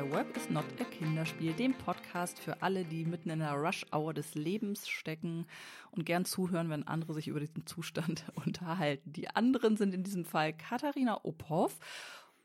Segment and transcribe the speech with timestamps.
[0.00, 4.14] bei Work is Not a Kinderspiel, dem Podcast für alle, die mitten in der Rush-Hour
[4.14, 5.46] des Lebens stecken
[5.90, 9.12] und gern zuhören, wenn andere sich über diesen Zustand unterhalten.
[9.12, 11.78] Die anderen sind in diesem Fall Katharina Ophoff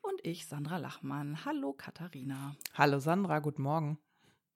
[0.01, 1.45] und ich, Sandra Lachmann.
[1.45, 2.57] Hallo Katharina.
[2.73, 3.99] Hallo Sandra, guten Morgen.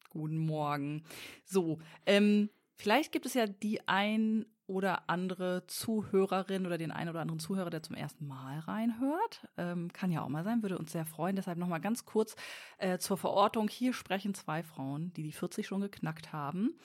[0.10, 1.04] Guten Morgen.
[1.46, 7.22] So, ähm, vielleicht gibt es ja die ein oder andere Zuhörerin oder den einen oder
[7.22, 9.48] anderen Zuhörer, der zum ersten Mal reinhört.
[9.58, 11.36] Ähm, kann ja auch mal sein, würde uns sehr freuen.
[11.36, 12.36] Deshalb nochmal ganz kurz
[12.78, 13.68] äh, zur Verortung.
[13.68, 16.76] Hier sprechen zwei Frauen, die die 40 schon geknackt haben,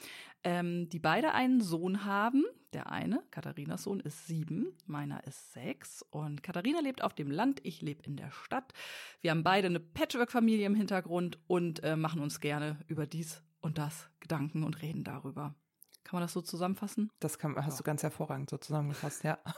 [0.45, 2.45] ähm, die beide einen Sohn haben.
[2.73, 6.03] Der eine, Katharinas Sohn, ist sieben, meiner ist sechs.
[6.11, 8.73] Und Katharina lebt auf dem Land, ich lebe in der Stadt.
[9.20, 13.77] Wir haben beide eine Patchwork-Familie im Hintergrund und äh, machen uns gerne über dies und
[13.77, 15.55] das Gedanken und reden darüber.
[16.05, 17.11] Kann man das so zusammenfassen?
[17.21, 17.79] Das kann, hast ja.
[17.79, 19.39] du ganz hervorragend so zusammengefasst, ja.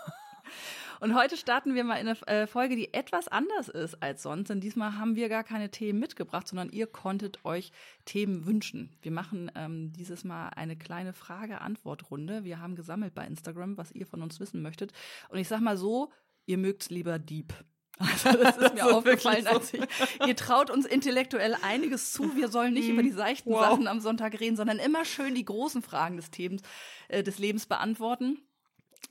[1.01, 4.49] Und heute starten wir mal in eine äh, Folge, die etwas anders ist als sonst.
[4.49, 7.73] Denn diesmal haben wir gar keine Themen mitgebracht, sondern ihr konntet euch
[8.05, 8.97] Themen wünschen.
[9.03, 12.45] Wir machen ähm, dieses Mal eine kleine Frage-Antwort-Runde.
[12.45, 14.93] Wir haben gesammelt bei Instagram, was ihr von uns wissen möchtet.
[15.29, 16.13] Und ich sag mal so,
[16.47, 17.53] ihr mögt's lieber Deep.
[17.99, 19.51] Also das ist mir das aufgefallen, so.
[19.51, 19.83] als ich,
[20.27, 22.37] ihr traut uns intellektuell einiges zu.
[22.37, 23.61] Wir sollen nicht über die seichten wow.
[23.61, 26.63] Sachen am Sonntag reden, sondern immer schön die großen Fragen des Themas,
[27.09, 28.39] äh, des Lebens beantworten.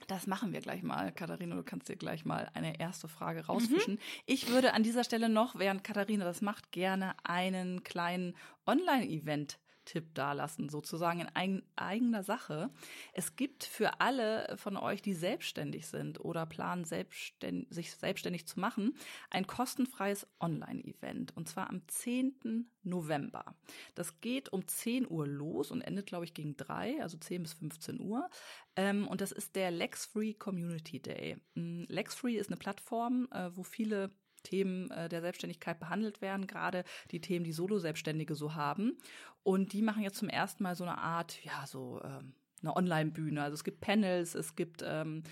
[0.08, 1.10] Das machen wir gleich mal.
[1.12, 3.94] Katharina, du kannst dir gleich mal eine erste Frage rausfischen.
[3.94, 4.00] Mhm.
[4.26, 10.14] Ich würde an dieser Stelle noch, während Katharina das macht, gerne einen kleinen Online-Event Tipp
[10.14, 12.70] dalassen, sozusagen in eigen, eigener Sache.
[13.14, 18.60] Es gibt für alle von euch, die selbstständig sind oder planen, selbstständ, sich selbstständig zu
[18.60, 18.94] machen,
[19.30, 22.70] ein kostenfreies Online-Event und zwar am 10.
[22.82, 23.56] November.
[23.94, 27.54] Das geht um 10 Uhr los und endet, glaube ich, gegen 3, also 10 bis
[27.54, 28.28] 15 Uhr.
[28.76, 31.38] Ähm, und das ist der LexFree Community Day.
[31.54, 34.10] Mm, LexFree ist eine Plattform, äh, wo viele
[34.46, 38.98] Themen äh, der Selbstständigkeit behandelt werden, gerade die Themen, die Solo-Selbstständige so haben.
[39.42, 43.42] Und die machen jetzt zum ersten Mal so eine Art, ja, so ähm, eine Online-Bühne.
[43.42, 45.22] Also es gibt Panels, es gibt ähm,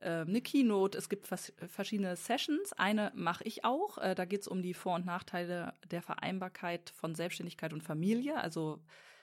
[0.00, 2.72] äh, eine Keynote, es gibt verschiedene Sessions.
[2.74, 3.98] Eine mache ich auch.
[3.98, 8.36] Äh, da geht es um die Vor- und Nachteile der Vereinbarkeit von Selbstständigkeit und Familie.
[8.36, 8.80] Also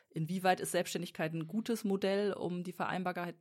[0.09, 3.35] inwieweit ist Selbstständigkeit ein gutes Modell, um die Vereinbarkeit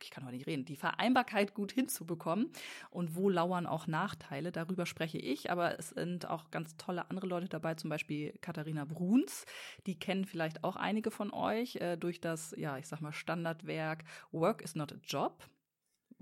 [0.00, 2.50] ich kann aber nicht reden, die Vereinbarkeit gut hinzubekommen
[2.90, 4.52] und wo lauern auch Nachteile.
[4.52, 8.84] Darüber spreche ich, aber es sind auch ganz tolle andere Leute dabei, zum Beispiel Katharina
[8.84, 9.46] Bruns.
[9.86, 14.04] Die kennen vielleicht auch einige von euch äh, durch das, ja, ich sag mal, Standardwerk
[14.30, 15.44] Work is not a Job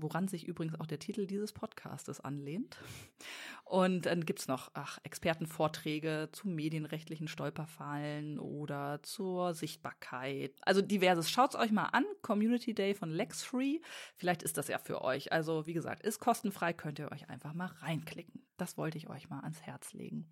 [0.02, 2.78] woran sich übrigens auch der Titel dieses Podcastes anlehnt.
[3.64, 10.52] Und dann gibt's noch ach, Expertenvorträge zu medienrechtlichen Stolperfallen oder zur Sichtbarkeit.
[10.62, 11.30] Also diverses.
[11.30, 12.04] Schaut's euch mal an.
[12.22, 13.80] Community Day von LexFree.
[14.16, 15.32] Vielleicht ist das ja für euch.
[15.32, 18.44] Also wie gesagt, ist kostenfrei, könnt ihr euch einfach mal reinklicken.
[18.56, 20.30] Das wollte ich euch mal ans Herz legen.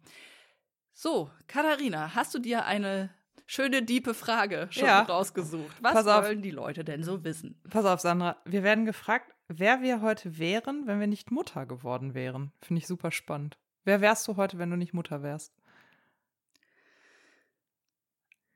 [0.92, 3.10] So, Katharina, hast du dir eine
[3.46, 5.02] schöne, diepe Frage schon ja.
[5.02, 5.76] rausgesucht.
[5.80, 7.60] Was wollen die Leute denn so wissen?
[7.70, 8.36] Pass auf, Sandra.
[8.44, 12.52] Wir werden gefragt, wer wir heute wären, wenn wir nicht Mutter geworden wären.
[12.62, 13.58] Finde ich super spannend.
[13.84, 15.54] Wer wärst du heute, wenn du nicht Mutter wärst?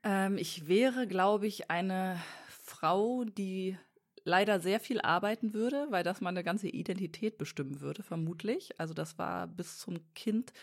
[0.03, 3.77] Ähm, ich wäre, glaube ich, eine Frau, die
[4.25, 8.79] leider sehr viel arbeiten würde, weil das meine ganze Identität bestimmen würde, vermutlich.
[8.79, 10.53] Also das war bis zum Kind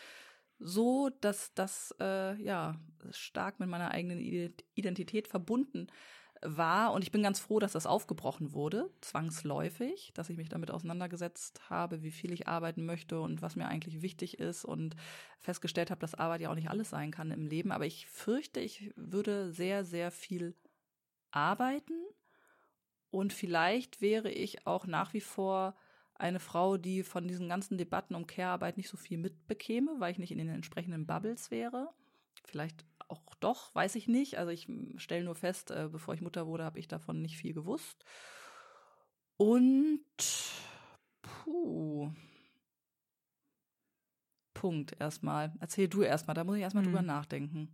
[0.60, 2.78] so, dass das äh, ja
[3.10, 4.21] stark mit meiner eigenen
[4.75, 5.88] Identität verbunden
[6.43, 6.93] war.
[6.93, 11.69] Und ich bin ganz froh, dass das aufgebrochen wurde, zwangsläufig, dass ich mich damit auseinandergesetzt
[11.69, 14.97] habe, wie viel ich arbeiten möchte und was mir eigentlich wichtig ist und
[15.38, 17.72] festgestellt habe, dass Arbeit ja auch nicht alles sein kann im Leben.
[17.72, 20.54] Aber ich fürchte, ich würde sehr, sehr viel
[21.31, 21.94] arbeiten
[23.10, 25.75] und vielleicht wäre ich auch nach wie vor
[26.20, 30.19] eine Frau, die von diesen ganzen Debatten um Care-Arbeit nicht so viel mitbekäme, weil ich
[30.19, 31.88] nicht in den entsprechenden Bubbles wäre.
[32.44, 34.38] Vielleicht auch doch, weiß ich nicht.
[34.38, 37.53] Also ich stelle nur fest, äh, bevor ich Mutter wurde, habe ich davon nicht viel
[37.53, 38.04] gewusst.
[39.36, 40.04] Und
[41.22, 42.12] puh.
[44.54, 45.53] Punkt erstmal.
[45.60, 46.92] Erzähl du erstmal, da muss ich erstmal hm.
[46.92, 47.68] drüber nachdenken.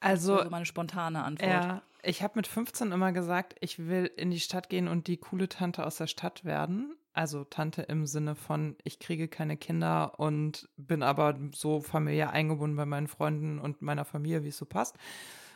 [0.00, 1.50] Also, also meine spontane Antwort.
[1.50, 5.16] Ja, ich habe mit 15 immer gesagt, ich will in die Stadt gehen und die
[5.16, 6.94] coole Tante aus der Stadt werden.
[7.16, 12.76] Also Tante im Sinne von, ich kriege keine Kinder und bin aber so familiär eingebunden
[12.76, 14.96] bei meinen Freunden und meiner Familie, wie es so passt.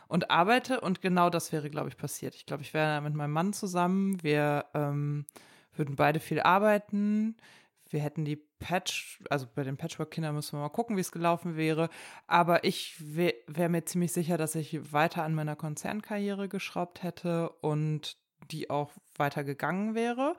[0.09, 2.35] Und arbeite und genau das wäre, glaube ich, passiert.
[2.35, 4.23] Ich glaube, ich wäre mit meinem Mann zusammen.
[4.23, 5.27] Wir ähm,
[5.75, 7.37] würden beide viel arbeiten.
[7.91, 11.57] Wir hätten die Patch, also bei den Patchwork-Kindern müssen wir mal gucken, wie es gelaufen
[11.59, 11.91] wäre.
[12.27, 17.51] Aber ich wäre wär mir ziemlich sicher, dass ich weiter an meiner Konzernkarriere geschraubt hätte
[17.61, 18.17] und
[18.51, 20.37] die auch weiter gegangen wäre.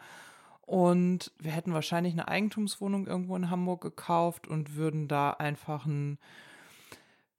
[0.71, 6.17] Und wir hätten wahrscheinlich eine Eigentumswohnung irgendwo in Hamburg gekauft und würden da einfach ein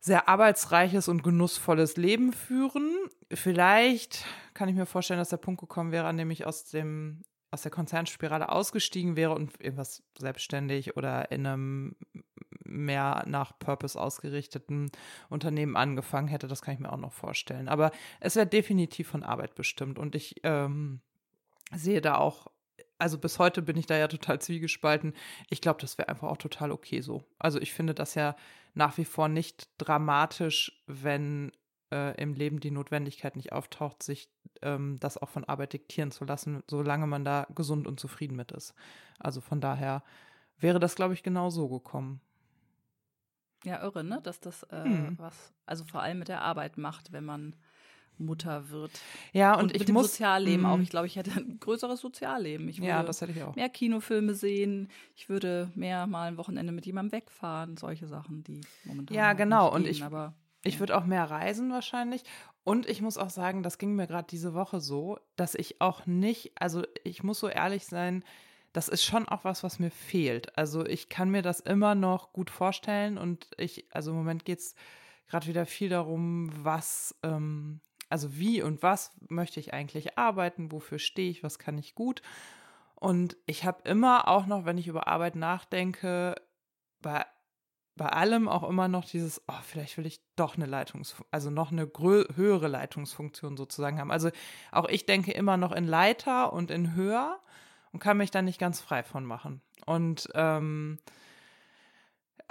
[0.00, 2.94] sehr arbeitsreiches und genussvolles Leben führen.
[3.32, 7.22] Vielleicht kann ich mir vorstellen, dass der Punkt gekommen wäre, an dem ich aus dem
[7.50, 11.96] aus der Konzernspirale ausgestiegen wäre und irgendwas selbstständig oder in einem
[12.64, 14.90] mehr nach Purpose ausgerichteten
[15.30, 17.68] Unternehmen angefangen hätte, das kann ich mir auch noch vorstellen.
[17.68, 21.00] Aber es wäre definitiv von Arbeit bestimmt und ich ähm,
[21.74, 22.51] sehe da auch,
[23.02, 25.12] also bis heute bin ich da ja total zwiegespalten.
[25.50, 27.24] Ich glaube, das wäre einfach auch total okay so.
[27.36, 28.36] Also ich finde das ja
[28.74, 31.50] nach wie vor nicht dramatisch, wenn
[31.90, 34.30] äh, im Leben die Notwendigkeit nicht auftaucht, sich
[34.62, 38.52] ähm, das auch von Arbeit diktieren zu lassen, solange man da gesund und zufrieden mit
[38.52, 38.72] ist.
[39.18, 40.04] Also von daher
[40.58, 42.20] wäre das, glaube ich, genau so gekommen.
[43.64, 44.20] Ja, irre, ne?
[44.22, 45.18] Dass das äh, hm.
[45.18, 47.56] was, also vor allem mit der Arbeit macht, wenn man
[48.22, 48.90] Mutter wird.
[49.32, 50.74] Ja, und, und ich muss, Sozialleben auch.
[50.74, 50.82] Hm.
[50.82, 52.68] Ich glaube, ich hätte ein größeres Sozialleben.
[52.68, 53.54] Ich würde ja, das hätte ich auch.
[53.54, 54.88] mehr Kinofilme sehen.
[55.16, 57.76] Ich würde mehr mal ein Wochenende mit jemandem wegfahren.
[57.76, 59.16] Solche Sachen, die momentan.
[59.16, 59.72] Ja, genau.
[59.72, 60.34] und gehen, ich, aber,
[60.64, 62.22] ich würde auch mehr reisen wahrscheinlich.
[62.64, 66.06] Und ich muss auch sagen, das ging mir gerade diese Woche so, dass ich auch
[66.06, 68.24] nicht, also ich muss so ehrlich sein,
[68.72, 70.56] das ist schon auch was, was mir fehlt.
[70.56, 74.60] Also ich kann mir das immer noch gut vorstellen und ich, also im Moment geht
[74.60, 74.74] es
[75.28, 77.80] gerade wieder viel darum, was, ähm,
[78.12, 82.22] also wie und was möchte ich eigentlich arbeiten, wofür stehe ich, was kann ich gut.
[82.94, 86.36] Und ich habe immer auch noch, wenn ich über Arbeit nachdenke,
[87.00, 87.26] bei
[87.94, 91.72] bei allem auch immer noch dieses, oh, vielleicht will ich doch eine Leitungs, also noch
[91.72, 94.10] eine höhere Leitungsfunktion sozusagen haben.
[94.10, 94.30] Also
[94.70, 97.38] auch ich denke immer noch in Leiter und in höher
[97.92, 99.60] und kann mich da nicht ganz frei von machen.
[99.84, 100.98] Und ähm,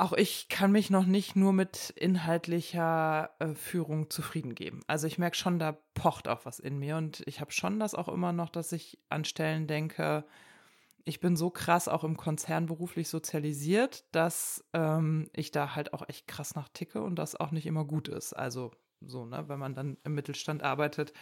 [0.01, 4.81] auch ich kann mich noch nicht nur mit inhaltlicher äh, Führung zufrieden geben.
[4.87, 7.93] Also ich merke schon, da pocht auch was in mir und ich habe schon das
[7.93, 10.25] auch immer noch, dass ich an Stellen denke,
[11.03, 16.09] ich bin so krass auch im Konzern beruflich sozialisiert, dass ähm, ich da halt auch
[16.09, 18.33] echt krass nach ticke und das auch nicht immer gut ist.
[18.33, 18.71] Also
[19.01, 21.13] so, ne, wenn man dann im Mittelstand arbeitet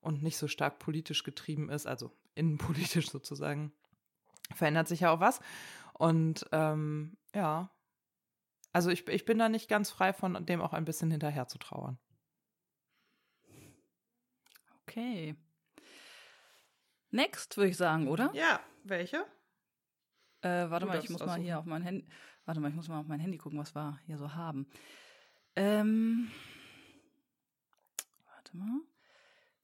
[0.00, 3.72] und nicht so stark politisch getrieben ist, also innenpolitisch sozusagen,
[4.54, 5.40] verändert sich ja auch was.
[5.94, 7.70] Und ähm, ja,
[8.72, 11.58] also ich, ich bin da nicht ganz frei von dem auch ein bisschen hinterher zu
[11.58, 11.98] trauern.
[14.82, 15.36] Okay.
[17.10, 18.30] Next, würde ich sagen, oder?
[18.34, 19.26] Ja, welche?
[20.40, 22.06] Äh, warte du mal, ich muss mal hier auf mein Handy.
[22.44, 24.66] Warte mal, ich muss mal auf mein Handy gucken, was wir hier so haben.
[25.54, 26.30] Ähm,
[28.34, 28.80] warte mal.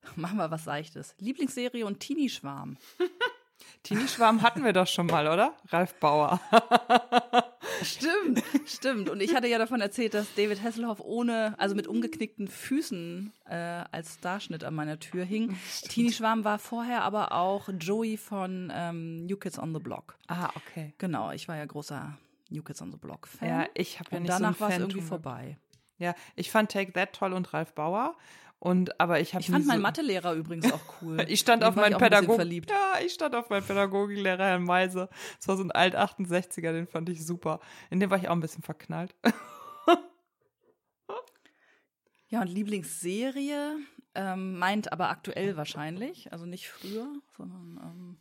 [0.17, 1.15] Machen wir was Seichtes.
[1.19, 2.77] Lieblingsserie und Teenie-Schwarm.
[3.83, 5.57] Teenie-Schwarm hatten wir doch schon mal, oder?
[5.69, 6.41] Ralf Bauer.
[7.83, 9.11] Stimmt, stimmt.
[9.11, 13.55] Und ich hatte ja davon erzählt, dass David Hasselhoff ohne, also mit umgeknickten Füßen äh,
[13.55, 15.57] als Starschnitt an meiner Tür hing.
[15.71, 15.93] Stimmt.
[15.93, 20.17] Teenie Schwarm war vorher aber auch Joey von ähm, New Kids on the Block.
[20.29, 20.95] Ah, okay.
[20.99, 22.19] Genau, ich war ja großer
[22.51, 23.49] New Kids on the Block Fan.
[23.49, 25.59] Ja, ich habe ja nicht und danach so war es irgendwie vorbei.
[25.99, 28.17] Ja, ich fand Take That toll und Ralf Bauer.
[28.61, 31.25] Und aber ich habe Ich fand meinen so Mathelehrer übrigens auch cool.
[31.29, 32.51] ich stand auf meinen Pädagogen.
[32.69, 35.09] Ja, ich stand auf meinen Pädagogiklehrer Herrn Meise.
[35.37, 37.61] Das war so ein alt 68er, den fand ich super.
[37.91, 39.15] In dem war ich auch ein bisschen verknallt.
[42.29, 43.77] ja, und Lieblingsserie
[44.17, 47.07] ähm, meint aber aktuell wahrscheinlich, also nicht früher,
[47.37, 48.19] sondern ähm,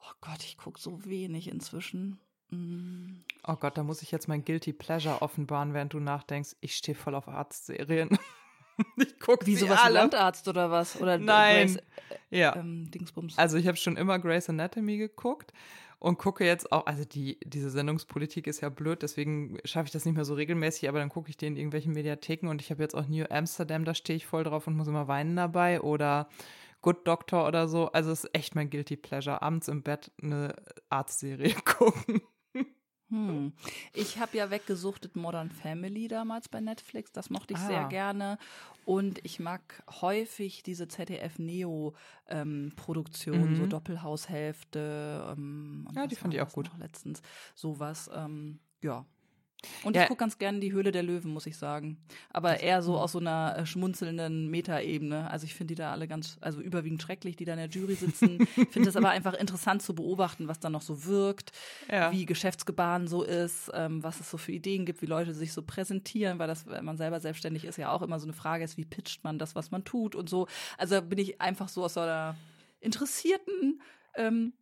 [0.00, 2.20] oh Gott, ich gucke so wenig inzwischen.
[2.50, 3.24] Mm.
[3.44, 6.54] Oh Gott, da muss ich jetzt mein Guilty Pleasure offenbaren, während du nachdenkst.
[6.60, 8.16] Ich stehe voll auf Arztserien.
[8.96, 9.94] ich gucke Wie sowas alle.
[9.94, 11.00] Landarzt oder was?
[11.00, 11.74] Oder Nein.
[11.74, 11.76] Grace,
[12.30, 12.56] äh, ja.
[12.56, 13.38] Ähm, Dingsbums.
[13.38, 15.52] Also ich habe schon immer Grey's Anatomy geguckt
[15.98, 20.04] und gucke jetzt auch, also die, diese Sendungspolitik ist ja blöd, deswegen schaffe ich das
[20.04, 22.82] nicht mehr so regelmäßig, aber dann gucke ich die in irgendwelchen Mediatheken und ich habe
[22.82, 26.28] jetzt auch New Amsterdam, da stehe ich voll drauf und muss immer weinen dabei oder
[26.82, 27.90] Good Doctor oder so.
[27.92, 30.54] Also es ist echt mein Guilty Pleasure, abends im Bett eine
[30.90, 32.20] Arztserie gucken.
[33.14, 33.52] Hm.
[33.92, 37.12] Ich habe ja weggesuchtet Modern Family damals bei Netflix.
[37.12, 37.66] Das mochte ich ah.
[37.68, 38.38] sehr gerne.
[38.84, 43.56] Und ich mag häufig diese ZDF-Neo-Produktion, ähm, mhm.
[43.56, 45.28] so Doppelhaushälfte.
[45.30, 46.72] Ähm, ja, die fand ich auch gut.
[46.76, 47.22] Letztens
[47.54, 48.10] sowas.
[48.12, 49.06] Ähm, ja,
[49.82, 50.02] und ja.
[50.02, 51.98] ich gucke ganz gerne die Höhle der Löwen, muss ich sagen.
[52.30, 55.30] Aber eher so aus so einer äh, schmunzelnden Metaebene.
[55.30, 57.94] Also ich finde die da alle ganz, also überwiegend schrecklich, die da in der Jury
[57.94, 58.46] sitzen.
[58.70, 61.52] finde es aber einfach interessant zu beobachten, was da noch so wirkt,
[61.90, 62.12] ja.
[62.12, 65.62] wie Geschäftsgebaren so ist, ähm, was es so für Ideen gibt, wie Leute sich so
[65.62, 68.76] präsentieren, weil das, wenn man selber selbstständig ist, ja auch immer so eine Frage ist,
[68.76, 70.46] wie pitcht man das, was man tut und so.
[70.78, 72.36] Also bin ich einfach so aus so einer
[72.80, 73.80] interessierten
[74.16, 74.52] ähm,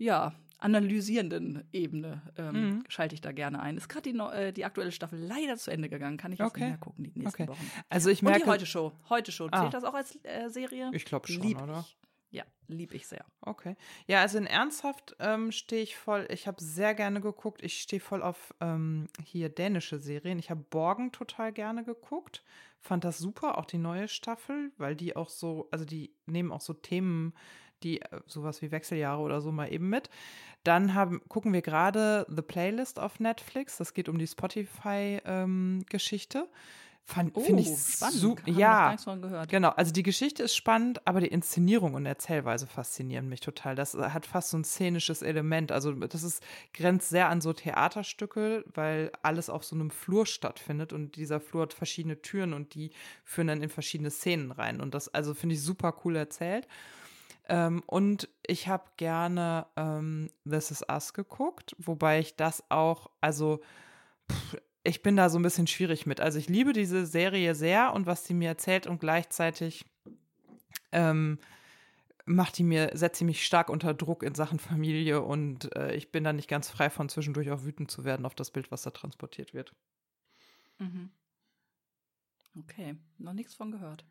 [0.00, 2.84] ja, analysierenden Ebene ähm, mhm.
[2.88, 3.76] schalte ich da gerne ein.
[3.76, 6.16] Ist gerade die, äh, die aktuelle Staffel leider zu Ende gegangen.
[6.16, 6.60] Kann ich jetzt okay.
[6.60, 7.48] nicht mehr gucken die nächsten okay.
[7.50, 7.70] Wochen.
[7.88, 8.40] Also ich merke.
[8.40, 8.92] Und die Heute Show.
[9.08, 9.48] Heute Show.
[9.48, 9.68] Zählt ah.
[9.70, 10.90] das auch als äh, Serie?
[10.92, 11.84] Ich glaube schon, Lieb oder?
[12.32, 13.24] Ja, lieb ich sehr.
[13.40, 13.76] Okay.
[14.06, 17.60] Ja, also in Ernsthaft ähm, stehe ich voll, ich habe sehr gerne geguckt.
[17.62, 20.38] Ich stehe voll auf ähm, hier dänische Serien.
[20.38, 22.44] Ich habe Borgen total gerne geguckt.
[22.78, 26.60] Fand das super, auch die neue Staffel, weil die auch so, also die nehmen auch
[26.60, 27.34] so Themen,
[27.82, 30.10] die äh, sowas wie Wechseljahre oder so mal eben mit.
[30.64, 33.76] Dann haben, gucken wir gerade The Playlist auf Netflix.
[33.78, 36.38] Das geht um die Spotify-Geschichte.
[36.38, 36.46] Ähm,
[37.34, 38.50] oh, Finde ich super.
[38.50, 38.96] Ja,
[39.48, 39.70] genau.
[39.70, 43.74] Also die Geschichte ist spannend, aber die Inszenierung und Erzählweise faszinieren mich total.
[43.74, 45.72] Das hat fast so ein szenisches Element.
[45.72, 50.92] Also das ist grenzt sehr an so Theaterstücke, weil alles auf so einem Flur stattfindet
[50.92, 52.90] und dieser Flur hat verschiedene Türen und die
[53.24, 54.80] führen dann in verschiedene Szenen rein.
[54.80, 56.68] Und das also finde ich super cool erzählt.
[57.50, 63.60] Ähm, und ich habe gerne ähm, This Is Us geguckt, wobei ich das auch, also
[64.30, 66.20] pff, ich bin da so ein bisschen schwierig mit.
[66.20, 69.84] Also ich liebe diese Serie sehr und was sie mir erzählt und gleichzeitig
[70.92, 71.38] ähm,
[72.24, 76.12] macht die mir, setzt sie mich stark unter Druck in Sachen Familie und äh, ich
[76.12, 78.82] bin da nicht ganz frei von zwischendurch auch wütend zu werden auf das Bild, was
[78.82, 79.74] da transportiert wird.
[80.78, 81.10] Mhm.
[82.56, 84.04] Okay, noch nichts von gehört.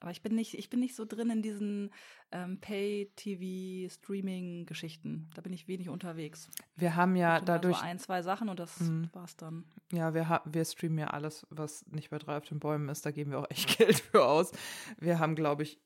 [0.00, 1.90] Aber ich bin nicht, ich bin nicht so drin in diesen
[2.32, 5.28] ähm, Pay-TV-Streaming-Geschichten.
[5.34, 6.48] Da bin ich wenig unterwegs.
[6.76, 7.76] Wir haben ja dadurch.
[7.76, 9.10] So ein, zwei Sachen und das mhm.
[9.12, 9.66] war's dann.
[9.92, 13.04] Ja, wir, wir streamen ja alles, was nicht bei drei auf den Bäumen ist.
[13.04, 14.52] Da geben wir auch echt Geld für aus.
[14.98, 15.78] Wir haben, glaube ich,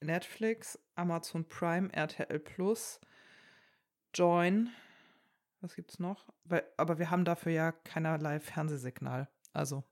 [0.00, 3.00] Netflix, Amazon Prime, RTL Plus,
[4.14, 4.70] Join.
[5.60, 6.28] Was gibt's noch?
[6.44, 9.28] Weil, aber wir haben dafür ja keinerlei Fernsehsignal.
[9.52, 9.84] Also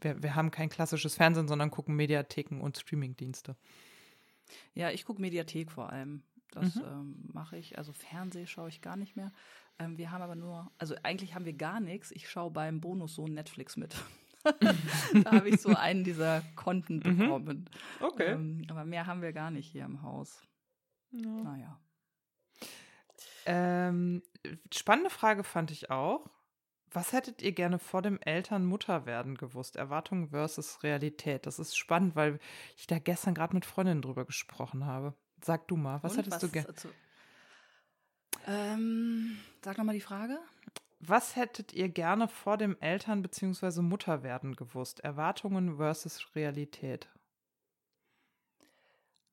[0.00, 3.56] wir, wir haben kein klassisches Fernsehen, sondern gucken Mediatheken und Streamingdienste.
[4.74, 6.22] Ja, ich gucke Mediathek vor allem.
[6.50, 6.82] Das mhm.
[6.84, 7.78] ähm, mache ich.
[7.78, 9.32] Also Fernseh schaue ich gar nicht mehr.
[9.78, 12.10] Ähm, wir haben aber nur, also eigentlich haben wir gar nichts.
[12.10, 13.96] Ich schaue beim Bonussohn Netflix mit.
[15.24, 17.18] da habe ich so einen dieser Konten mhm.
[17.18, 17.70] bekommen.
[18.00, 18.32] Okay.
[18.32, 20.42] Ähm, aber mehr haben wir gar nicht hier im Haus.
[21.10, 21.28] Ja.
[21.28, 21.80] Naja.
[23.46, 24.22] Ähm,
[24.72, 26.28] spannende Frage fand ich auch.
[26.92, 29.76] Was hättet ihr gerne vor dem Eltern-Mutter-Werden gewusst?
[29.76, 31.46] Erwartung versus Realität.
[31.46, 32.38] Das ist spannend, weil
[32.76, 35.14] ich da gestern gerade mit Freundinnen drüber gesprochen habe.
[35.42, 36.74] Sag du mal, was Und hättest was, du gerne?
[38.46, 40.38] Ähm, sag nochmal die Frage.
[41.00, 43.80] Was hättet ihr gerne vor dem Eltern- bzw.
[43.80, 45.00] Mutterwerden gewusst?
[45.00, 47.08] Erwartungen versus Realität.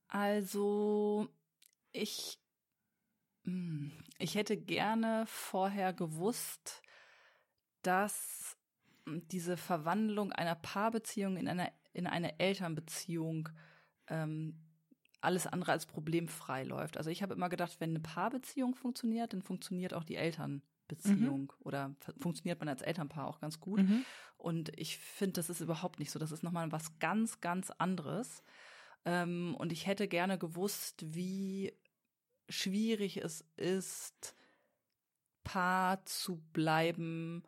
[0.08, 1.30] Also,
[1.92, 2.40] ich,
[3.44, 6.82] hm, ich hätte gerne vorher gewusst,
[7.82, 8.58] dass
[9.06, 13.50] hm, diese Verwandlung einer Paarbeziehung in eine, in eine Elternbeziehung
[14.08, 14.56] ähm,
[15.22, 16.98] alles andere als problemfrei läuft.
[16.98, 21.66] Also ich habe immer gedacht, wenn eine Paarbeziehung funktioniert, dann funktioniert auch die Elternbeziehung mhm.
[21.66, 23.82] oder funktioniert man als Elternpaar auch ganz gut.
[23.82, 24.06] Mhm.
[24.38, 26.20] Und ich finde, das ist überhaupt nicht so.
[26.20, 28.42] Das ist nochmal was ganz, ganz anderes.
[29.06, 31.74] Ähm, und ich hätte gerne gewusst, wie
[32.48, 34.36] schwierig es ist,
[35.44, 37.44] Paar zu bleiben,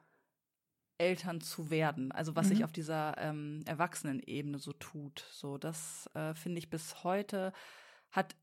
[1.01, 2.11] Eltern zu werden.
[2.11, 2.49] Also was mhm.
[2.49, 5.25] sich auf dieser ähm, Erwachsenenebene so tut.
[5.31, 7.53] So, das äh, finde ich bis heute
[8.11, 8.35] hat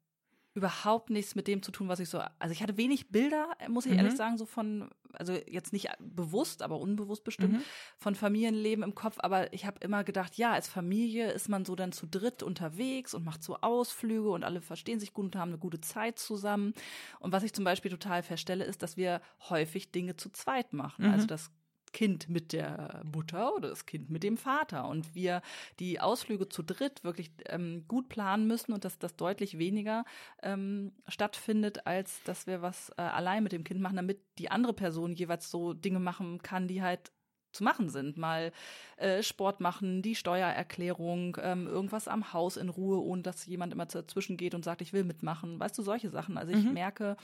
[0.54, 2.20] überhaupt nichts mit dem zu tun, was ich so.
[2.40, 3.98] Also ich hatte wenig Bilder, muss ich mhm.
[3.98, 7.62] ehrlich sagen, so von, also jetzt nicht bewusst, aber unbewusst bestimmt, mhm.
[7.96, 9.16] von Familienleben im Kopf.
[9.20, 13.14] Aber ich habe immer gedacht, ja, als Familie ist man so dann zu dritt unterwegs
[13.14, 16.74] und macht so Ausflüge und alle verstehen sich gut und haben eine gute Zeit zusammen.
[17.20, 21.04] Und was ich zum Beispiel total feststelle, ist, dass wir häufig Dinge zu zweit machen.
[21.04, 21.14] Also mhm.
[21.18, 21.50] Also das
[21.92, 25.42] Kind mit der Mutter oder das Kind mit dem Vater und wir
[25.78, 30.04] die Ausflüge zu dritt wirklich ähm, gut planen müssen und dass das deutlich weniger
[30.42, 34.72] ähm, stattfindet, als dass wir was äh, allein mit dem Kind machen, damit die andere
[34.72, 37.12] Person jeweils so Dinge machen kann, die halt
[37.52, 38.16] zu machen sind.
[38.16, 38.52] Mal
[38.96, 43.86] äh, Sport machen, die Steuererklärung, ähm, irgendwas am Haus in Ruhe, ohne dass jemand immer
[43.86, 45.58] dazwischen geht und sagt, ich will mitmachen.
[45.58, 46.38] Weißt du, solche Sachen.
[46.38, 46.74] Also ich mhm.
[46.74, 47.16] merke,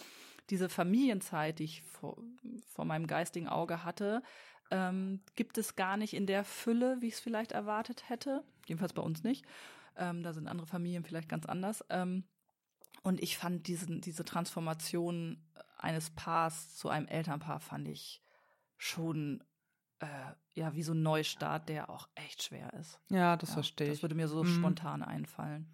[0.51, 2.17] diese Familienzeit, die ich vor,
[2.69, 4.23] vor meinem geistigen Auge hatte,
[4.71, 8.43] ähm, gibt es gar nicht in der Fülle, wie ich es vielleicht erwartet hätte.
[8.67, 9.45] Jedenfalls bei uns nicht.
[9.97, 11.85] Ähm, da sind andere Familien vielleicht ganz anders.
[11.91, 12.25] Ähm,
[13.03, 15.43] und ich fand diesen, diese Transformation
[15.79, 18.23] eines Paars zu einem Elternpaar fand ich
[18.77, 19.45] schon
[20.01, 20.07] äh,
[20.55, 23.01] ja wie so ein Neustart, der auch echt schwer ist.
[23.11, 23.95] Ja, das ja, verstehe ich.
[23.95, 24.55] Das würde mir so mhm.
[24.57, 25.69] spontan einfallen.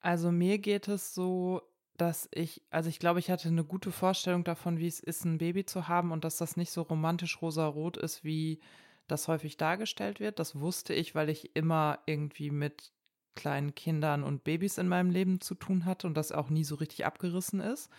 [0.00, 1.62] Also mir geht es so,
[1.96, 5.38] dass ich, also ich glaube, ich hatte eine gute Vorstellung davon, wie es ist, ein
[5.38, 8.60] Baby zu haben und dass das nicht so romantisch rosa-rot ist, wie
[9.08, 10.38] das häufig dargestellt wird.
[10.38, 12.92] Das wusste ich, weil ich immer irgendwie mit
[13.34, 16.74] kleinen Kindern und Babys in meinem Leben zu tun hatte und das auch nie so
[16.76, 17.90] richtig abgerissen ist.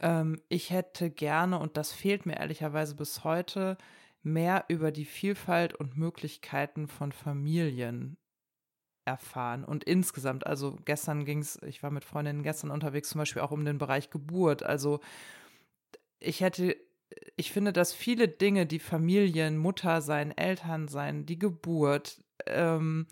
[0.00, 3.78] Ähm, ich hätte gerne, und das fehlt mir ehrlicherweise bis heute,
[4.22, 8.16] mehr über die Vielfalt und Möglichkeiten von Familien
[9.04, 9.64] erfahren.
[9.64, 13.50] Und insgesamt, also gestern ging es, ich war mit Freundinnen gestern unterwegs, zum Beispiel auch
[13.50, 14.62] um den Bereich Geburt.
[14.62, 15.00] Also
[16.18, 16.76] ich hätte,
[17.36, 23.06] ich finde, dass viele Dinge, die Familien, Mutter sein, Eltern sein, die Geburt, ähm,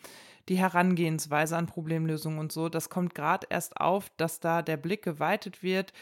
[0.49, 5.03] die Herangehensweise an Problemlösungen und so, das kommt gerade erst auf, dass da der Blick
[5.03, 5.93] geweitet wird,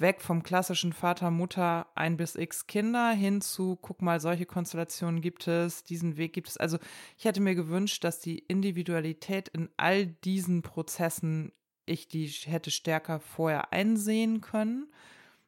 [0.00, 5.20] weg vom klassischen Vater, Mutter, ein bis x Kinder hin zu, guck mal, solche Konstellationen
[5.20, 6.56] gibt es, diesen Weg gibt es.
[6.56, 6.78] Also
[7.18, 11.52] ich hätte mir gewünscht, dass die Individualität in all diesen Prozessen,
[11.86, 14.86] ich die hätte stärker vorher einsehen können.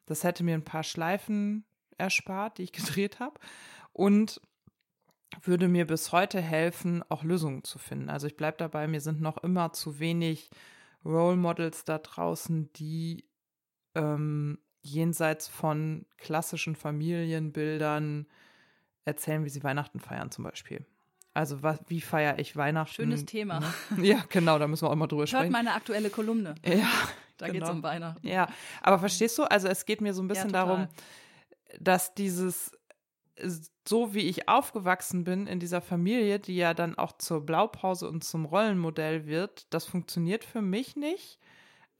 [0.07, 1.65] Das hätte mir ein paar Schleifen
[1.99, 3.39] erspart, die ich gedreht habe.
[3.93, 4.41] Und
[5.43, 8.11] würde mir bis heute helfen, auch Lösungen zu finden.
[8.11, 10.51] Also ich bleibe dabei, mir sind noch immer zu wenig
[11.05, 13.25] Role Models da draußen, die
[13.95, 18.27] ähm, jenseits von klassischen Familienbildern
[19.05, 20.85] erzählen, wie sie Weihnachten feiern zum Beispiel.
[21.35, 22.93] Also was, wie feiere ich Weihnachten?
[22.95, 23.61] Schönes Thema.
[23.61, 23.73] Ne?
[24.07, 25.53] Ja, genau, da müssen wir auch mal drüber Hört sprechen.
[25.53, 26.55] meine aktuelle Kolumne.
[26.65, 26.89] Ja,
[27.39, 27.53] da genau.
[27.59, 28.27] geht es um Weihnachten.
[28.27, 28.49] Ja,
[28.83, 30.89] aber verstehst du, also es geht mir so ein bisschen Ja, darum,
[31.81, 32.71] dass dieses,
[33.89, 38.23] so wie ich aufgewachsen bin in dieser Familie, die ja dann auch zur Blaupause und
[38.23, 41.39] zum Rollenmodell wird, das funktioniert für mich nicht.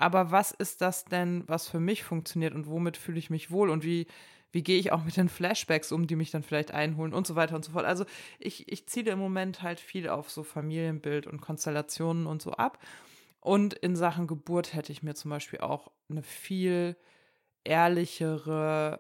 [0.03, 3.71] Aber was ist das denn, was für mich funktioniert und womit fühle ich mich wohl
[3.71, 4.09] und wie,
[4.51, 7.37] wie gehe ich auch mit den Flashbacks um, die mich dann vielleicht einholen und so
[7.37, 7.85] weiter und so fort.
[7.85, 8.05] Also
[8.41, 12.81] ich, ich ziele im Moment halt viel auf so Familienbild und Konstellationen und so ab.
[13.39, 16.97] Und in Sachen Geburt hätte ich mir zum Beispiel auch eine viel
[17.63, 18.99] ehrlichere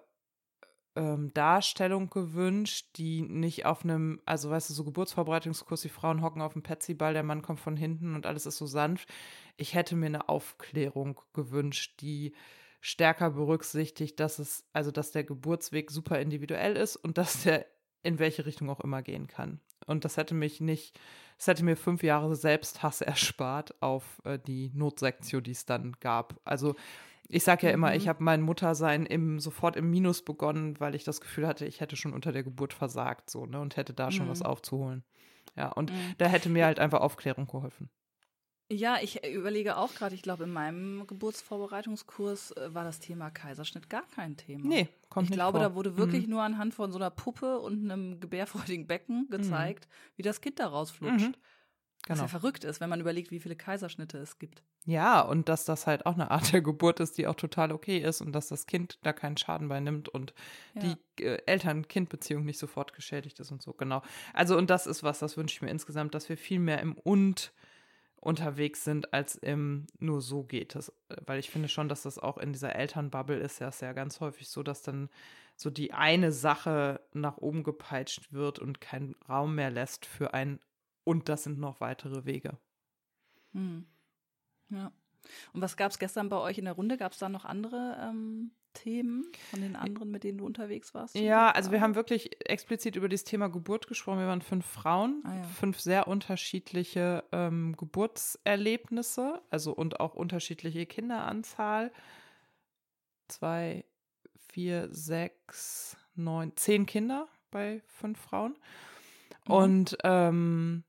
[0.94, 6.42] ähm, Darstellung gewünscht, die nicht auf einem, also weißt du, so Geburtsvorbereitungskurs, die Frauen hocken
[6.42, 9.08] auf dem Petsyball, der Mann kommt von hinten und alles ist so sanft.
[9.56, 12.34] Ich hätte mir eine Aufklärung gewünscht, die
[12.80, 17.66] stärker berücksichtigt, dass es, also dass der Geburtsweg super individuell ist und dass der
[18.02, 19.60] in welche Richtung auch immer gehen kann.
[19.86, 20.98] Und das hätte mich nicht,
[21.38, 23.00] es hätte mir fünf Jahre Selbsthass
[23.40, 26.40] erspart auf äh, die Notsektion, die es dann gab.
[26.44, 26.74] Also
[27.28, 27.96] ich sage ja immer, Mhm.
[27.96, 31.80] ich habe mein Muttersein im, sofort im Minus begonnen, weil ich das Gefühl hatte, ich
[31.80, 34.46] hätte schon unter der Geburt versagt, so, ne, und hätte da schon was Mhm.
[34.46, 35.04] aufzuholen.
[35.56, 36.14] Ja, und Mhm.
[36.18, 37.88] da hätte mir halt einfach Aufklärung geholfen.
[38.72, 43.90] Ja, ich überlege auch gerade, ich glaube, in meinem Geburtsvorbereitungskurs äh, war das Thema Kaiserschnitt
[43.90, 44.66] gar kein Thema.
[44.66, 45.68] Nee, kommt ich nicht glaube, vor.
[45.68, 46.30] da wurde wirklich Mhm.
[46.30, 50.66] nur anhand von so einer Puppe und einem gebärfreudigen Becken gezeigt, wie das Kind da
[50.68, 51.28] rausflutscht.
[51.28, 51.34] Mhm.
[52.08, 52.22] Was Genau.
[52.22, 54.64] ja verrückt ist, wenn man überlegt, wie viele Kaiserschnitte es gibt.
[54.86, 57.98] Ja, und dass das halt auch eine Art der Geburt ist, die auch total okay
[57.98, 60.34] ist und dass das Kind da keinen Schaden bei nimmt und
[60.74, 60.96] Ja.
[61.16, 64.02] die äh, Eltern-Kind-Beziehung nicht sofort geschädigt ist und so, genau.
[64.34, 66.94] Also, und das ist was, das wünsche ich mir insgesamt, dass wir viel mehr im
[66.94, 67.52] Und
[68.22, 70.92] unterwegs sind, als im nur so geht es.
[71.26, 74.48] Weil ich finde schon, dass das auch in dieser Elternbubble ist ja sehr ganz häufig
[74.48, 75.10] so, dass dann
[75.56, 80.60] so die eine Sache nach oben gepeitscht wird und keinen Raum mehr lässt für ein
[81.04, 82.58] und das sind noch weitere Wege.
[83.54, 83.86] Hm.
[84.70, 84.92] Ja.
[85.52, 86.96] Und was gab es gestern bei euch in der Runde?
[86.96, 91.14] Gab es da noch andere ähm, Themen von den anderen, mit denen du unterwegs warst?
[91.16, 94.18] Ja, also wir haben wirklich explizit über das Thema Geburt gesprochen.
[94.18, 95.42] Wir waren fünf Frauen, Ah, ja.
[95.44, 101.92] fünf sehr unterschiedliche ähm, Geburtserlebnisse, also und auch unterschiedliche Kinderanzahl.
[103.28, 103.84] Zwei,
[104.52, 108.56] vier, sechs, neun, zehn Kinder bei fünf Frauen.
[109.46, 109.52] Mhm.
[109.52, 110.84] Und ähm,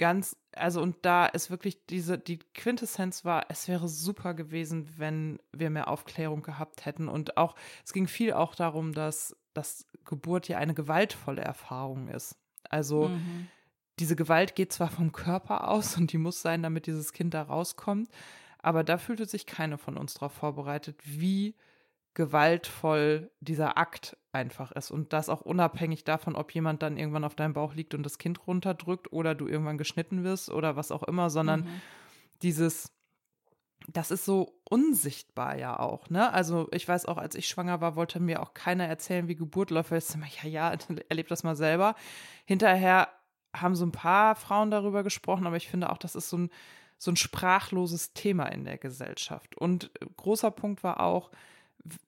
[0.00, 5.38] ganz, also und da ist wirklich diese, die Quintessenz war, es wäre super gewesen, wenn
[5.52, 7.08] wir mehr Aufklärung gehabt hätten.
[7.08, 12.36] Und auch, es ging viel auch darum, dass, dass Geburt ja eine gewaltvolle Erfahrung ist.
[12.68, 13.50] Also Mhm.
[13.98, 17.42] diese Gewalt geht zwar vom Körper aus und die muss sein, damit dieses Kind da
[17.42, 18.08] rauskommt,
[18.58, 21.54] aber da fühlte sich keine von uns darauf vorbereitet, wie
[22.14, 24.90] gewaltvoll dieser Akt einfach ist.
[24.90, 28.18] Und das auch unabhängig davon, ob jemand dann irgendwann auf deinem Bauch liegt und das
[28.18, 31.80] Kind runterdrückt oder du irgendwann geschnitten wirst oder was auch immer, sondern Mhm.
[32.42, 32.92] dieses,
[33.88, 36.32] das ist so unsichtbar ja auch, ne?
[36.32, 39.70] Also ich weiß auch, als ich schwanger war, wollte mir auch keiner erzählen, wie Geburt
[39.70, 40.76] läuft, weil ich immer, ja, ja,
[41.08, 41.94] erleb das mal selber.
[42.44, 43.08] Hinterher
[43.56, 46.50] haben so ein paar Frauen darüber gesprochen, aber ich finde auch, das ist so ein,
[46.98, 49.56] so ein sprachloses Thema in der Gesellschaft.
[49.56, 51.30] Und großer Punkt war auch,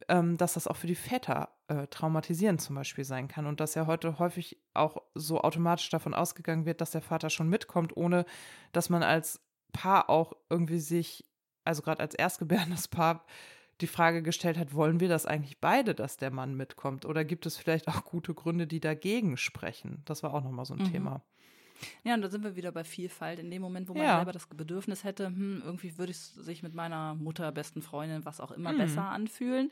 [0.09, 3.75] ähm, dass das auch für die Väter äh, traumatisierend zum Beispiel sein kann und dass
[3.75, 8.25] ja heute häufig auch so automatisch davon ausgegangen wird, dass der Vater schon mitkommt, ohne
[8.73, 9.41] dass man als
[9.73, 11.25] Paar auch irgendwie sich,
[11.65, 13.25] also gerade als erstgebärendes Paar,
[13.81, 17.05] die Frage gestellt hat, wollen wir das eigentlich beide, dass der Mann mitkommt?
[17.07, 20.03] Oder gibt es vielleicht auch gute Gründe, die dagegen sprechen?
[20.05, 20.85] Das war auch nochmal so ein Mhm.
[20.85, 21.25] Thema.
[22.05, 23.39] Ja, und da sind wir wieder bei Vielfalt.
[23.39, 24.17] In dem Moment, wo man Ja.
[24.17, 28.41] selber das Bedürfnis hätte, hm, irgendwie würde es sich mit meiner Mutter, besten Freundin, was
[28.41, 28.79] auch immer, Mhm.
[28.79, 29.71] besser anfühlen.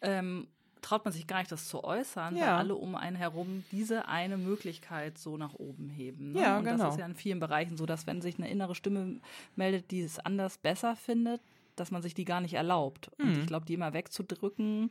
[0.00, 0.48] Ähm,
[0.82, 2.42] traut man sich gar nicht, das zu äußern, ja.
[2.42, 6.32] weil alle um einen herum diese eine Möglichkeit so nach oben heben.
[6.32, 6.40] Ne?
[6.40, 6.84] Ja, und genau.
[6.84, 9.20] das ist ja in vielen Bereichen so, dass wenn sich eine innere Stimme
[9.56, 11.42] meldet, die es anders besser findet,
[11.76, 13.10] dass man sich die gar nicht erlaubt.
[13.18, 13.40] Und Mhm.
[13.40, 14.90] ich glaube, die immer wegzudrücken,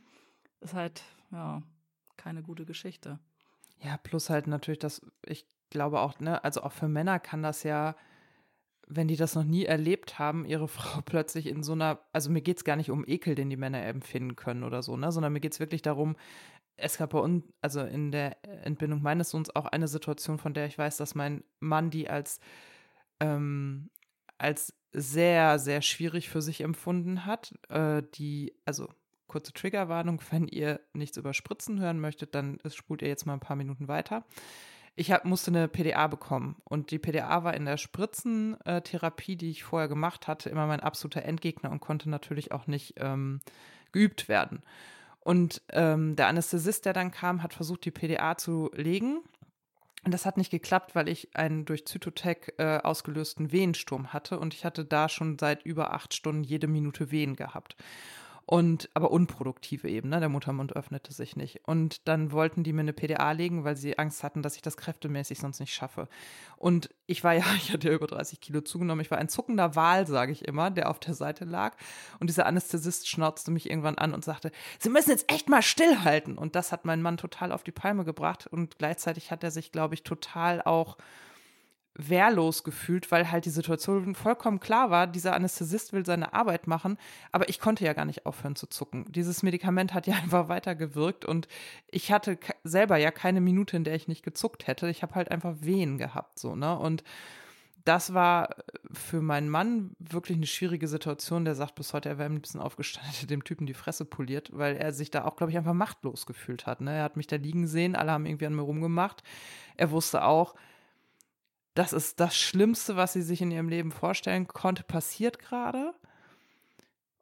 [0.60, 1.62] ist halt, ja,
[2.16, 3.18] keine gute Geschichte.
[3.82, 7.62] Ja, plus halt natürlich, dass ich glaube auch, ne, also auch für Männer kann das
[7.62, 7.96] ja,
[8.86, 12.42] wenn die das noch nie erlebt haben, ihre Frau plötzlich in so einer, also mir
[12.42, 15.32] geht es gar nicht um Ekel, den die Männer empfinden können oder so, ne, sondern
[15.32, 16.16] mir geht es wirklich darum,
[16.82, 20.66] es gab bei uns, also in der Entbindung meines Sohns auch eine Situation, von der
[20.66, 22.40] ich weiß, dass mein Mann die als,
[23.20, 23.90] ähm,
[24.38, 27.54] als sehr, sehr schwierig für sich empfunden hat.
[27.68, 28.88] Äh, die, also
[29.28, 33.40] kurze Triggerwarnung, wenn ihr nichts über Spritzen hören möchtet, dann spult ihr jetzt mal ein
[33.40, 34.24] paar Minuten weiter.
[35.00, 39.64] Ich hab, musste eine PDA bekommen und die PDA war in der Spritzentherapie, die ich
[39.64, 43.40] vorher gemacht hatte, immer mein absoluter Endgegner und konnte natürlich auch nicht ähm,
[43.92, 44.62] geübt werden.
[45.20, 49.20] Und ähm, der Anästhesist, der dann kam, hat versucht, die PDA zu legen.
[50.04, 54.52] Und das hat nicht geklappt, weil ich einen durch Zytotec äh, ausgelösten Wehensturm hatte und
[54.52, 57.74] ich hatte da schon seit über acht Stunden jede Minute Wehen gehabt.
[58.50, 60.18] Und aber unproduktive eben, ne?
[60.18, 61.60] Der Muttermund öffnete sich nicht.
[61.68, 64.76] Und dann wollten die mir eine PDA legen, weil sie Angst hatten, dass ich das
[64.76, 66.08] kräftemäßig sonst nicht schaffe.
[66.56, 69.02] Und ich war ja, ich hatte ja über 30 Kilo zugenommen.
[69.02, 71.76] Ich war ein zuckender Wal, sage ich immer, der auf der Seite lag.
[72.18, 76.36] Und dieser Anästhesist schnauzte mich irgendwann an und sagte, Sie müssen jetzt echt mal stillhalten.
[76.36, 78.48] Und das hat meinen Mann total auf die Palme gebracht.
[78.48, 80.96] Und gleichzeitig hat er sich, glaube ich, total auch
[82.08, 86.98] wehrlos gefühlt, weil halt die Situation vollkommen klar war, dieser Anästhesist will seine Arbeit machen,
[87.32, 89.04] aber ich konnte ja gar nicht aufhören zu zucken.
[89.10, 91.48] Dieses Medikament hat ja einfach weitergewirkt und
[91.90, 94.88] ich hatte selber ja keine Minute, in der ich nicht gezuckt hätte.
[94.88, 96.78] Ich habe halt einfach Wehen gehabt, so, ne?
[96.78, 97.04] Und
[97.84, 98.50] das war
[98.92, 101.44] für meinen Mann wirklich eine schwierige Situation.
[101.44, 104.50] Der sagt bis heute, er wäre ein bisschen aufgestanden, hätte dem Typen die Fresse poliert,
[104.52, 106.80] weil er sich da auch, glaube ich, einfach machtlos gefühlt hat.
[106.80, 106.96] Ne?
[106.96, 109.22] Er hat mich da liegen sehen, alle haben irgendwie an mir rumgemacht.
[109.76, 110.54] Er wusste auch,
[111.80, 115.94] das ist das Schlimmste, was sie sich in ihrem Leben vorstellen konnte, passiert gerade.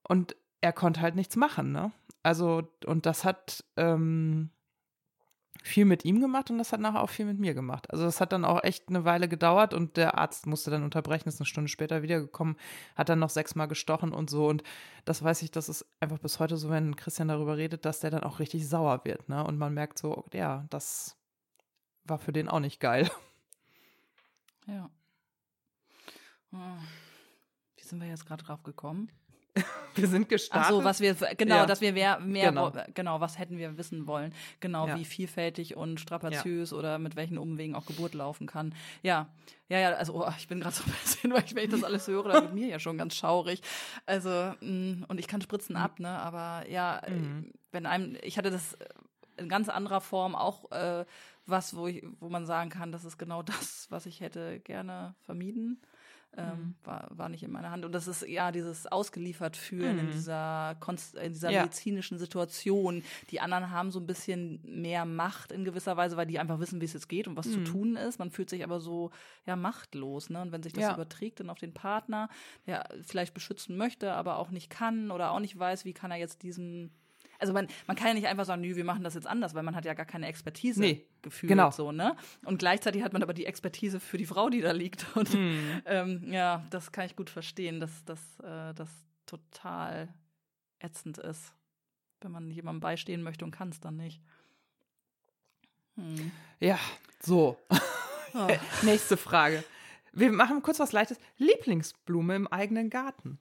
[0.02, 1.92] Und er konnte halt nichts machen, ne?
[2.24, 4.50] Also, und das hat ähm,
[5.62, 7.88] viel mit ihm gemacht und das hat nachher auch viel mit mir gemacht.
[7.92, 11.28] Also, das hat dann auch echt eine Weile gedauert und der Arzt musste dann unterbrechen,
[11.28, 12.56] ist eine Stunde später wiedergekommen,
[12.96, 14.48] hat dann noch sechsmal gestochen und so.
[14.48, 14.64] Und
[15.04, 18.10] das weiß ich, das ist einfach bis heute so, wenn Christian darüber redet, dass der
[18.10, 19.44] dann auch richtig sauer wird, ne?
[19.44, 21.16] Und man merkt so, ja, das
[22.02, 23.08] war für den auch nicht geil.
[24.68, 24.90] Ja.
[26.52, 26.56] Oh.
[27.76, 29.10] Wie sind wir jetzt gerade drauf gekommen?
[29.96, 30.66] Wir sind gestartet.
[30.66, 31.66] Ach so, was wir genau, Ja.
[31.66, 32.70] dass wir mehr, mehr Genau.
[32.94, 33.20] genau.
[33.20, 34.32] was hätten wir wissen wollen?
[34.60, 34.96] Genau, Ja.
[34.96, 38.72] wie vielfältig und strapaziös oder mit welchen Umwegen auch Geburt laufen kann.
[39.02, 39.28] Ja,
[39.68, 39.92] ja, ja.
[39.94, 42.28] Also oh, ich bin gerade so ein bisschen, weil ich, wenn ich das alles höre,
[42.28, 43.60] dann wird mir ja schon ganz schaurig.
[44.06, 44.28] Also
[44.60, 46.10] mh, und ich kann Spritzen ab, ne?
[46.20, 47.50] Aber ja, Mhm.
[47.72, 48.78] wenn einem, ich hatte das
[49.38, 51.04] in ganz anderer Form auch äh,
[51.48, 55.14] was, wo ich, wo man sagen kann, das ist genau das, was ich hätte gerne
[55.22, 55.80] vermieden.
[56.36, 56.74] Ähm, Mhm.
[56.84, 57.86] war, war nicht in meiner Hand.
[57.86, 60.10] Und das ist ja dieses ausgeliefert fühlen in Mhm.
[60.10, 61.62] dieser, Konst in dieser Ja.
[61.62, 63.02] medizinischen Situation.
[63.30, 66.82] Die anderen haben so ein bisschen mehr Macht in gewisser Weise, weil die einfach wissen,
[66.82, 67.64] wie es jetzt geht und was zu Mhm.
[67.64, 68.18] tun ist.
[68.18, 69.10] Man fühlt sich aber so
[69.46, 70.28] ja machtlos.
[70.28, 70.42] Ne?
[70.42, 70.92] Und wenn sich das Ja.
[70.94, 72.28] überträgt dann auf den Partner,
[72.66, 76.18] der vielleicht beschützen möchte, aber auch nicht kann oder auch nicht weiß, wie kann er
[76.18, 76.92] jetzt diesen
[77.38, 79.62] also man, man kann ja nicht einfach sagen, nö, wir machen das jetzt anders, weil
[79.62, 81.70] man hat ja gar keine Expertise Nee, gefühlt genau.
[81.70, 82.16] so, ne?
[82.44, 85.06] Und gleichzeitig hat man aber die Expertise für die Frau, die da liegt.
[85.16, 85.82] Und Mhm.
[85.86, 88.88] ähm, ja, das kann ich gut verstehen, dass dass, äh, das
[89.26, 90.08] total
[90.80, 91.52] ätzend ist,
[92.20, 94.20] wenn man jemandem beistehen möchte und kann es dann nicht.
[95.96, 96.30] Hm.
[96.60, 96.78] Ja,
[97.20, 97.58] so.
[98.34, 98.48] Oh.
[98.82, 99.64] Nächste Frage.
[100.12, 101.18] Wir machen kurz was Leichtes.
[101.36, 103.38] Lieblingsblume im eigenen Garten.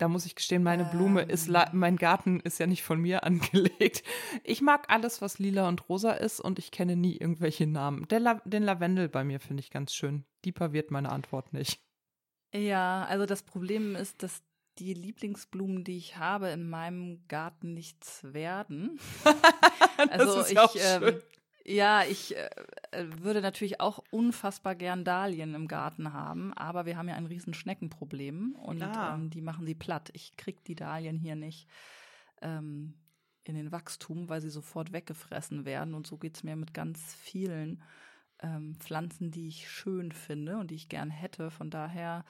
[0.00, 1.52] Da muss ich gestehen, meine Blume ist, Ähm.
[1.52, 4.02] la- mein Garten ist ja nicht von mir angelegt.
[4.44, 8.06] Ich mag alles, was lila und rosa ist und ich kenne nie irgendwelche Namen.
[8.10, 10.24] La den Lavendel bei mir finde ich ganz schön.
[10.44, 11.80] Deeper wird meine Antwort nicht.
[12.54, 14.42] Ja, also das Problem ist, dass
[14.78, 18.98] die Lieblingsblumen, die ich habe, in meinem Garten nichts werden.
[20.08, 21.22] Also ist ja auch ich, ähm, schön.
[21.70, 22.50] Ja, ich äh,
[22.90, 27.26] äh, würde natürlich auch unfassbar gern Dahlien im Garten haben, aber wir haben ja ein
[27.26, 29.14] riesen Schneckenproblem und Ah.
[29.14, 30.10] ähm, die machen sie platt.
[30.12, 31.68] Ich krieg die Dahlien hier nicht
[32.42, 32.94] ähm,
[33.44, 37.82] in den Wachstum, weil sie sofort weggefressen werden und so geht's mir mit ganz vielen
[38.42, 41.50] ähm, Pflanzen, die ich schön finde und die ich gern hätte.
[41.50, 42.24] Von daher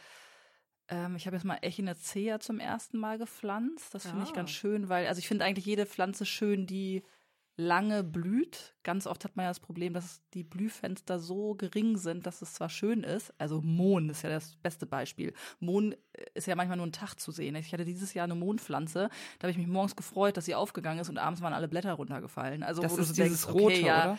[0.88, 3.94] ähm, ich habe jetzt mal Echinacea zum ersten Mal gepflanzt.
[3.94, 4.35] Das finde ich Ah.
[4.35, 7.05] ganz schön, weil, also ich finde eigentlich jede Pflanze schön, die
[7.61, 8.75] lange blüht.
[8.83, 12.55] Ganz oft hat man ja das Problem, dass die Blühfenster so gering sind, dass es
[12.55, 13.33] zwar schön ist.
[13.38, 15.33] Also Mohn ist ja das beste Beispiel.
[15.61, 15.96] Mohn äh,
[16.35, 17.55] ist ja manchmal nur ein Tag zu sehen.
[17.57, 19.09] Ich hatte dieses Jahr eine Mohnpflanze.
[19.38, 21.92] Da habe ich mich morgens gefreut, dass sie aufgegangen ist und abends waren alle Blätter
[21.92, 22.62] runtergefallen.
[22.62, 24.18] Also das wo ist du dieses denkst, rote, okay, ja, oder?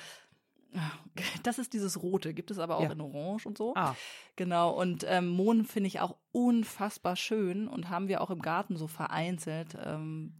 [1.43, 2.91] das ist dieses Rote, gibt es aber auch Ja.
[2.93, 3.73] in Orange und so.
[3.75, 3.95] Ah,
[4.37, 8.77] Genau, und ähm, Mohn finde ich auch unfassbar schön und haben wir auch im Garten
[8.77, 9.77] so vereinzelt.
[9.83, 10.33] Ähm,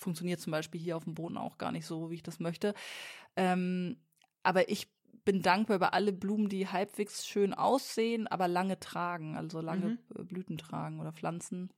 [0.00, 2.74] funktioniert zum Beispiel hier auf dem Boden auch gar nicht so, wie ich das möchte.
[3.36, 3.96] Ähm,
[4.42, 4.90] aber ich
[5.24, 9.98] bin dankbar über alle Blumen, die halbwegs schön aussehen, aber lange tragen, also lange Mhm.
[10.16, 11.70] äh, Blüten tragen oder Pflanzen.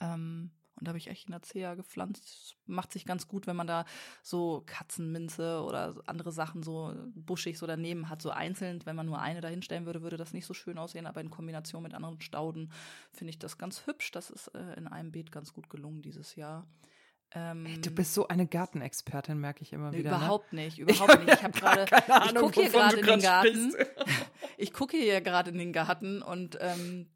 [0.00, 2.56] Ähm, und da habe ich echt Echinacea gepflanzt.
[2.64, 3.84] Macht sich ganz gut, wenn man da
[4.22, 8.80] so Katzenminze oder andere Sachen so buschig so daneben hat, so einzeln.
[8.86, 11.06] Wenn man nur eine dahinstellen würde, würde das nicht so schön aussehen.
[11.06, 12.72] Aber in Kombination mit anderen Stauden
[13.12, 14.10] finde ich das ganz hübsch.
[14.10, 16.66] Das ist äh, in einem Beet ganz gut gelungen dieses Jahr.
[17.32, 20.10] Ähm, ey, du bist so eine Gartenexpertin, merke ich immer Nee, wieder.
[20.10, 20.64] überhaupt ne?
[20.64, 21.34] nicht, überhaupt nicht.
[21.34, 21.86] Ich habe gerade,
[22.26, 23.74] ich gucke hier gerade in den Garten.
[24.56, 27.06] Ich gucke hier gerade in den Garten und ähm,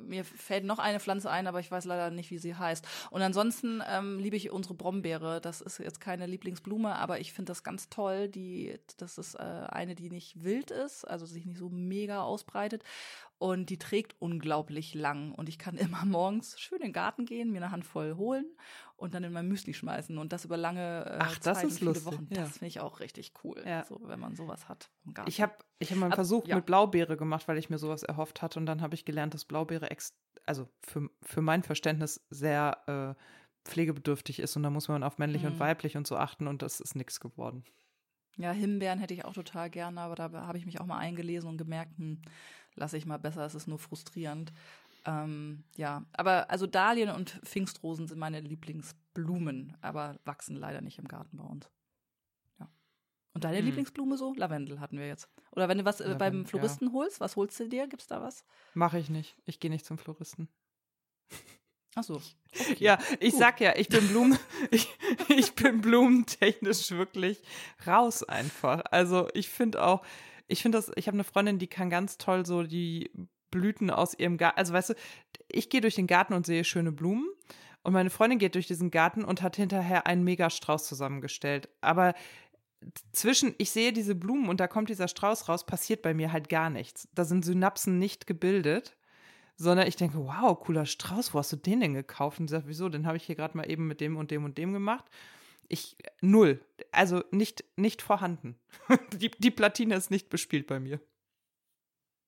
[0.00, 2.86] mir fällt noch eine Pflanze ein, aber ich weiß leider nicht, wie sie heißt.
[3.10, 5.40] Und ansonsten ähm, liebe ich unsere Brombeere.
[5.40, 8.28] Das ist jetzt keine Lieblingsblume, aber ich finde das ganz toll.
[8.28, 12.82] Die, das ist äh, eine, die nicht wild ist, also sich nicht so mega ausbreitet.
[13.38, 15.32] Und die trägt unglaublich lang.
[15.32, 18.46] Und ich kann immer morgens schön in den Garten gehen, mir eine Handvoll holen
[18.96, 20.16] und dann in mein Müsli schmeißen.
[20.18, 22.28] Und das über lange äh, Ach, das Zeit und ist viele lustig, Wochen.
[22.30, 22.42] ja.
[22.42, 23.84] Das finde ich auch richtig cool, Ja.
[23.84, 24.90] so, wenn man sowas hat.
[25.26, 26.56] Ich habe ich hab mal einen Ab- Versuch ja.
[26.56, 28.58] mit Blaubeere gemacht, weil ich mir sowas erhofft hatte.
[28.58, 30.14] Und dann habe ich gelernt, dass Blaubeere, ex
[30.46, 34.56] also für, für mein Verständnis, sehr äh, pflegebedürftig ist.
[34.56, 35.48] Und da muss man auf männlich Mhm.
[35.52, 36.46] und weiblich und so achten.
[36.46, 37.64] Und das ist nichts geworden.
[38.36, 41.48] Ja, Himbeeren hätte ich auch total gerne, aber da habe ich mich auch mal eingelesen
[41.48, 42.20] und gemerkt, hm,
[42.74, 44.52] lasse ich mal besser, es ist nur frustrierend.
[45.06, 51.08] Ähm, ja, aber also Dahlien und Pfingstrosen sind meine Lieblingsblumen, aber wachsen leider nicht im
[51.08, 51.70] Garten bei uns.
[52.58, 52.70] Ja.
[53.34, 53.66] Und deine Hm.
[53.66, 54.32] Lieblingsblume so?
[54.34, 55.28] Lavendel hatten wir jetzt.
[55.50, 56.48] Oder wenn du was äh, Lavendel, beim ja.
[56.48, 57.86] Floristen holst, was holst du dir?
[57.86, 58.44] Gibt's da was?
[58.72, 59.36] Mache ich nicht.
[59.44, 60.48] Ich gehe nicht zum Floristen.
[61.96, 62.20] Ach so.
[62.78, 63.40] Ja, ich Gut.
[63.40, 64.38] sag ja, ich bin Blumen,
[64.70, 64.88] ich,
[65.28, 67.42] ich bin blumentechnisch wirklich
[67.86, 68.82] raus einfach.
[68.90, 70.04] Also ich finde auch,
[70.46, 73.10] ich finde das, ich habe eine Freundin, die kann ganz toll so die
[73.54, 74.94] Blüten aus ihrem Garten, also weißt du,
[75.48, 77.26] ich gehe durch den Garten und sehe schöne Blumen
[77.82, 81.68] und meine Freundin geht durch diesen Garten und hat hinterher einen Megastrauß zusammengestellt.
[81.80, 82.14] Aber
[83.12, 86.48] zwischen, ich sehe diese Blumen und da kommt dieser Strauß raus, passiert bei mir halt
[86.48, 87.08] gar nichts.
[87.14, 88.96] Da sind Synapsen nicht gebildet
[89.56, 92.40] sondern ich denke, wow, cooler Strauß, wo hast du den denn gekauft?
[92.40, 92.88] Und sie sagt, wieso?
[92.88, 95.04] Den habe ich hier gerade mal eben mit dem und dem und dem gemacht.
[95.68, 96.60] Ich, null.
[96.92, 98.56] Also nicht, nicht vorhanden.
[99.12, 101.00] die, die Platine ist nicht bespielt bei mir.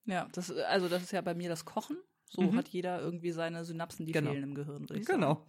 [0.07, 1.99] Ja, das, also das ist ja bei mir das Kochen.
[2.29, 2.57] So Mhm.
[2.57, 4.31] hat jeder irgendwie seine Synapsen, die Genau.
[4.33, 4.87] fehlen im Gehirn.
[4.93, 5.21] ich sagen.
[5.21, 5.47] Genau.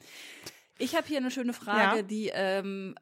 [0.77, 2.03] Ich habe hier eine schöne Frage, Ja.
[2.03, 2.95] die ähm,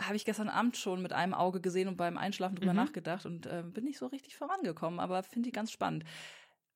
[0.00, 2.78] habe ich gestern Abend schon mit einem Auge gesehen und beim Einschlafen drüber Mhm.
[2.78, 6.04] nachgedacht und äh, bin nicht so richtig vorangekommen, aber finde die ganz spannend.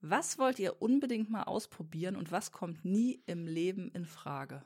[0.00, 4.64] Was wollt ihr unbedingt mal ausprobieren und was kommt nie im Leben in Frage?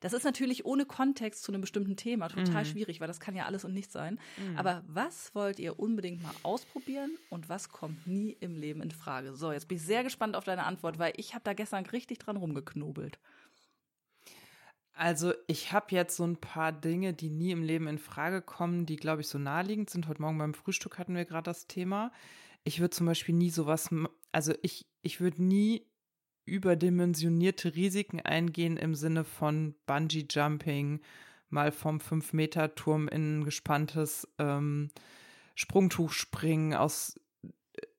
[0.00, 2.66] Das ist natürlich ohne Kontext zu einem bestimmten Thema total Mhm.
[2.66, 4.18] schwierig, weil das kann ja alles und nichts sein.
[4.36, 4.56] Mhm.
[4.56, 9.34] Aber was wollt ihr unbedingt mal ausprobieren und was kommt nie im Leben in Frage?
[9.36, 12.18] So, jetzt bin ich sehr gespannt auf deine Antwort, weil ich habe da gestern richtig
[12.18, 13.18] dran rumgeknobelt.
[14.92, 18.86] Also ich habe jetzt so ein paar Dinge, die nie im Leben in Frage kommen,
[18.86, 20.06] die, glaube ich, so naheliegend sind.
[20.06, 22.12] Heute Morgen beim Frühstück hatten wir gerade das Thema.
[22.62, 23.90] Ich würde zum Beispiel nie sowas,
[24.30, 25.86] also ich, ich würde nie
[26.44, 31.00] überdimensionierte Risiken eingehen im Sinne von Bungee-Jumping,
[31.48, 34.90] mal vom 5-Meter-Turm in ein gespanntes ähm,
[35.54, 37.18] Sprungtuch springen, aus,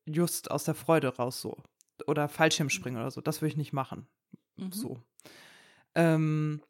[0.05, 1.58] just aus der Freude raus so.
[2.08, 3.21] Oder Fallschirmspringen oder so.
[3.21, 4.08] Das würde ich nicht machen.
[4.58, 4.71] Mhm.
[4.71, 5.01] So.
[5.95, 6.62] Ähm,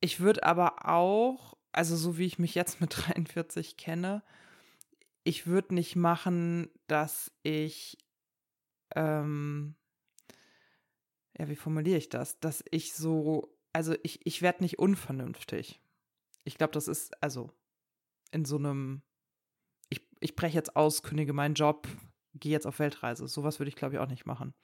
[0.00, 4.22] ich würde aber auch, also so wie ich mich jetzt mit 43 kenne,
[5.24, 7.98] ich würde nicht machen, dass ich,
[8.94, 9.74] ähm,
[11.38, 12.38] ja, wie formuliere ich das?
[12.40, 15.80] Dass ich so, also ich, ich werde nicht unvernünftig.
[16.44, 17.50] Ich glaube, das ist, also
[18.30, 19.02] in so einem,
[19.88, 21.88] ich, ich breche jetzt aus, kündige meinen Job,
[22.34, 23.26] gehe jetzt auf Weltreise.
[23.28, 24.54] Sowas würde ich, glaube ich, auch nicht machen.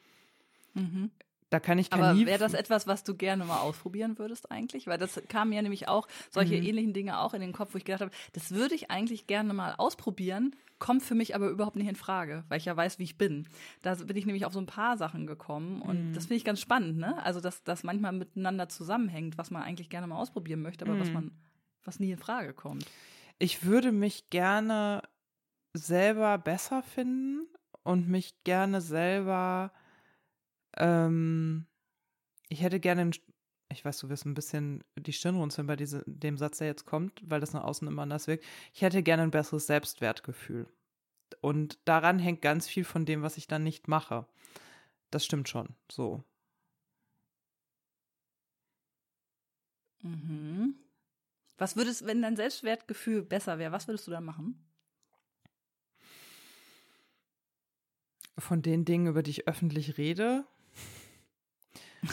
[0.74, 1.10] Mhm.
[1.50, 4.86] Da kann ich kein Aber wäre das etwas, was du gerne mal ausprobieren würdest eigentlich?
[4.86, 6.62] Weil das kam mir nämlich auch, solche Mhm.
[6.62, 9.52] ähnlichen Dinge auch in den Kopf, wo ich gedacht habe, das würde ich eigentlich gerne
[9.52, 13.04] mal ausprobieren, kommt für mich aber überhaupt nicht in Frage, weil ich ja weiß, wie
[13.04, 13.48] ich bin.
[13.82, 16.14] Da bin ich nämlich auf so ein paar Sachen gekommen und Mhm.
[16.14, 17.22] das finde ich ganz spannend, ne?
[17.24, 21.08] Also, dass das manchmal miteinander zusammenhängt, was man eigentlich gerne mal ausprobieren möchte, aber was
[21.08, 21.14] Mhm.
[21.14, 21.30] man,
[21.84, 22.86] was nie in Frage kommt.
[23.38, 25.02] ich würde mich gerne
[25.74, 27.48] selber besser finden
[27.82, 29.72] und mich gerne selber,
[30.80, 31.66] ähm,
[32.48, 33.10] ich hätte gerne
[33.72, 36.86] ich weiß, du wirst ein bisschen die Stirn runzeln bei diese, dem Satz, der jetzt
[36.86, 38.44] kommt, weil das nach außen immer anders wirkt.
[38.74, 40.66] Ich hätte gerne ein besseres Selbstwertgefühl.
[41.40, 44.26] Und daran hängt ganz viel von dem, was ich dann nicht mache.
[45.10, 45.68] Das stimmt schon.
[45.90, 46.24] So.
[50.02, 50.74] Mhm.
[51.56, 54.66] Was würdest, wenn dein Selbstwertgefühl besser wäre, was würdest du da machen?
[58.38, 60.44] Von den Dingen, über die ich öffentlich rede.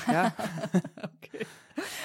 [0.08, 0.34] Ja.
[1.04, 1.46] okay.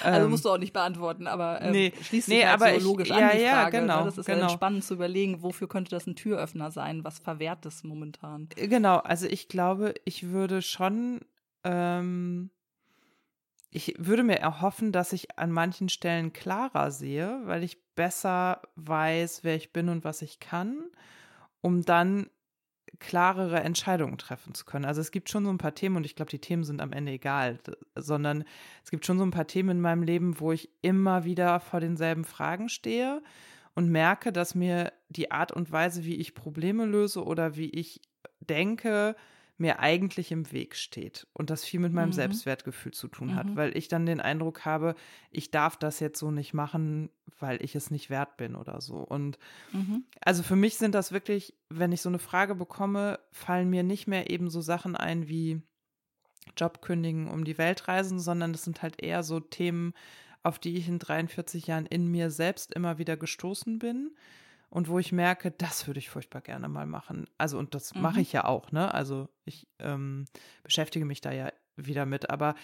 [0.03, 2.77] Also musst du auch nicht beantworten, aber ähm, nee, schließt sich nee, halt aber so
[2.77, 3.81] ich- logisch ja, an die ja, Frage.
[3.81, 4.05] genau, ne?
[4.05, 4.43] Das ist genau.
[4.43, 8.49] ja spannend zu überlegen, wofür könnte das ein Türöffner sein, was verwehrt es momentan.
[8.55, 11.21] Genau, also ich glaube, ich würde schon,
[11.65, 12.51] ähm,
[13.71, 19.45] ich würde mir erhoffen, dass ich an manchen Stellen klarer sehe, weil ich besser weiß,
[19.45, 20.83] wer ich bin und was ich kann,
[21.63, 22.29] um dann
[23.03, 24.85] klarere Entscheidungen treffen zu können.
[24.85, 26.93] Also es gibt schon so ein paar Themen und ich glaube, die Themen sind am
[26.93, 27.59] Ende egal,
[27.97, 28.45] sondern
[28.85, 31.81] es gibt schon so ein paar Themen in meinem Leben, wo ich immer wieder vor
[31.81, 33.23] denselben Fragen stehe
[33.75, 38.01] und merke, dass mir die Art und Weise, wie ich Probleme löse oder wie ich
[38.41, 39.17] denke,
[39.59, 42.13] mir eigentlich im Weg steht und das viel mit meinem Mhm.
[42.13, 43.57] Selbstwertgefühl zu tun hat, Mhm.
[43.57, 44.95] weil ich dann den Eindruck habe,
[45.31, 48.97] ich darf das jetzt so nicht machen, weil ich es nicht wert bin oder so.
[48.97, 49.39] Und
[49.73, 50.03] Mhm.
[50.21, 54.07] also für mich sind das wirklich, wenn ich so eine Frage bekomme, fallen mir nicht
[54.09, 55.63] mehr eben so Sachen ein wie
[56.57, 59.95] Job kündigen, um die Welt reisen, sondern das sind halt eher so Themen,
[60.43, 64.17] auf die ich in 43 Jahren in mir selbst immer wieder gestoßen bin
[64.73, 67.29] und wo ich merke, das würde ich furchtbar gerne mal machen.
[67.37, 68.21] Also und das mache Mhm.
[68.23, 68.93] ich ja auch, ne?
[68.95, 70.25] Also ich ähm,
[70.63, 72.55] beschäftige mich da ja wieder mit, aber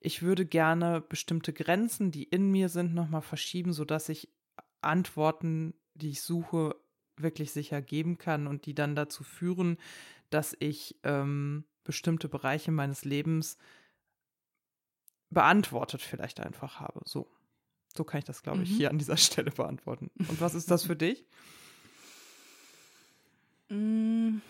[0.00, 4.28] ich würde gerne bestimmte Grenzen, die in mir sind, nochmal verschieben, sodass ich
[4.82, 6.76] Antworten, die ich suche,
[7.16, 9.78] wirklich sicher geben kann und die dann dazu führen,
[10.28, 13.56] dass ich ähm, bestimmte Bereiche meines Lebens
[15.30, 17.00] beantwortet vielleicht einfach habe.
[17.06, 17.30] So.
[17.96, 18.74] So kann ich das, glaube ich, Mhm.
[18.74, 20.10] hier an dieser Stelle beantworten.
[20.28, 21.24] Und was ist das für dich?
[23.68, 24.40] Mm,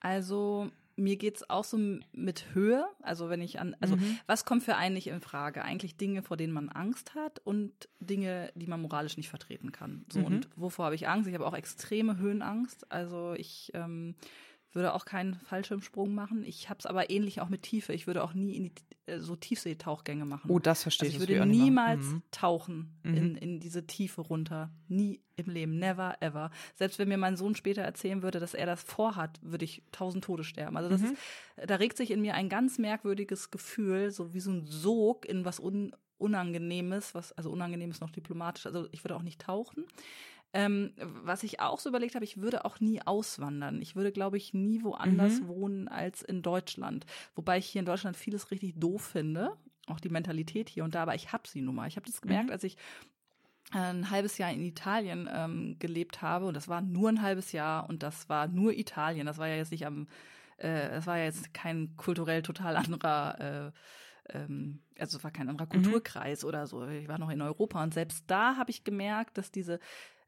[0.00, 1.78] Also mir geht's auch so
[2.12, 2.84] mit Höhe.
[3.02, 4.18] Also wenn ich an, also Mhm.
[4.26, 5.62] was kommt für einen nicht in Frage?
[5.64, 10.04] Eigentlich Dinge, vor denen man Angst hat und Dinge, die man moralisch nicht vertreten kann.
[10.12, 10.24] So Mhm.
[10.26, 11.26] und wovor habe ich Angst?
[11.26, 12.92] Ich habe auch extreme Höhenangst.
[12.92, 14.14] Also ich ähm,
[14.72, 16.44] würde auch keinen Fallschirmsprung machen.
[16.44, 17.92] Ich habe es aber ähnlich auch mit Tiefe.
[17.92, 18.72] Ich würde auch nie in die,
[19.06, 20.50] äh, so Tiefseetauchgänge machen.
[20.50, 21.50] Oh, das verstehe Also ich das würde machen.
[21.50, 22.22] niemals Mhm.
[22.30, 23.14] tauchen Mhm.
[23.14, 24.70] in, in diese Tiefe runter.
[24.88, 25.78] Nie im Leben.
[25.78, 26.50] Never, ever.
[26.76, 30.24] Selbst wenn mir mein Sohn später erzählen würde, dass er das vorhat, würde ich tausend
[30.24, 30.76] Tode sterben.
[30.76, 31.06] Also das Mhm.
[31.08, 31.16] ist,
[31.66, 35.44] da regt sich in mir ein ganz merkwürdiges Gefühl, so wie so ein Sog in
[35.44, 38.66] was un, Unangenehmes, was, also unangenehm ist noch diplomatisch.
[38.66, 39.86] Also ich würde auch nicht tauchen.
[40.52, 43.80] Ähm, was ich auch so überlegt habe, ich würde auch nie auswandern.
[43.80, 45.48] Ich würde, glaube ich, nie woanders Mhm.
[45.48, 47.06] wohnen als in Deutschland.
[47.36, 49.56] Wobei ich hier in Deutschland vieles richtig doof finde.
[49.86, 51.86] Auch die Mentalität hier und da, aber ich habe sie nun mal.
[51.88, 52.52] Ich habe das gemerkt, Mhm.
[52.52, 52.76] als ich
[53.72, 57.88] ein halbes Jahr in Italien ähm, gelebt habe und das war nur ein halbes Jahr
[57.88, 59.26] und das war nur Italien.
[59.26, 60.08] Das war ja jetzt nicht am,
[60.56, 63.72] äh, das war ja jetzt kein kulturell total anderer,
[64.28, 65.70] äh, ähm, also es war kein anderer Mhm.
[65.70, 66.84] Kulturkreis oder so.
[66.88, 69.78] Ich war noch in Europa und selbst da habe ich gemerkt, dass diese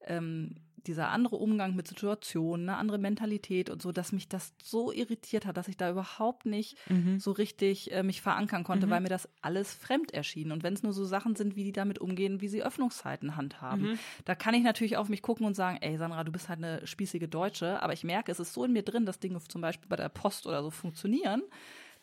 [0.06, 0.56] ähm,
[0.88, 5.46] dieser andere Umgang mit Situationen, eine andere Mentalität und so, dass mich das so irritiert
[5.46, 7.20] hat, dass ich da überhaupt nicht Mhm.
[7.20, 8.90] so richtig äh, mich verankern konnte, Mhm.
[8.90, 10.50] weil mir das alles fremd erschien.
[10.50, 13.92] Und wenn es nur so Sachen sind, wie die damit umgehen, wie sie Öffnungszeiten handhaben,
[13.92, 13.98] Mhm.
[14.24, 16.84] da kann ich natürlich auf mich gucken und sagen, ey Sandra, du bist halt eine
[16.84, 19.88] spießige Deutsche, aber ich merke, es ist so in mir drin, dass Dinge zum Beispiel
[19.88, 21.42] bei der Post oder so funktionieren,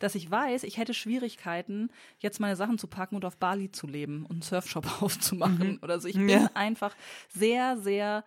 [0.00, 3.86] dass ich weiß, ich hätte Schwierigkeiten, jetzt meine Sachen zu packen und auf Bali zu
[3.86, 5.78] leben und einen Surfshop aufzumachen Mhm.
[5.82, 6.08] oder so.
[6.08, 6.50] Ich bin Ja.
[6.54, 6.96] einfach
[7.28, 8.24] sehr, sehr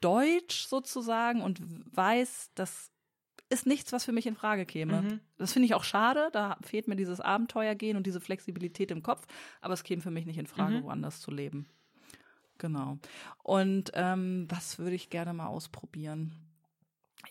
[0.00, 1.60] deutsch sozusagen und
[1.94, 2.90] weiß, das
[3.50, 5.02] ist nichts, was für mich in Frage käme.
[5.02, 5.20] Mhm.
[5.36, 6.28] Das finde ich auch schade.
[6.32, 9.26] Da fehlt mir dieses Abenteuergehen und diese Flexibilität im Kopf.
[9.60, 10.84] Aber es käme für mich nicht in Frage, Mhm.
[10.84, 11.66] woanders zu leben.
[12.58, 12.98] Genau.
[13.42, 16.36] Und ähm, was würde ich gerne mal ausprobieren?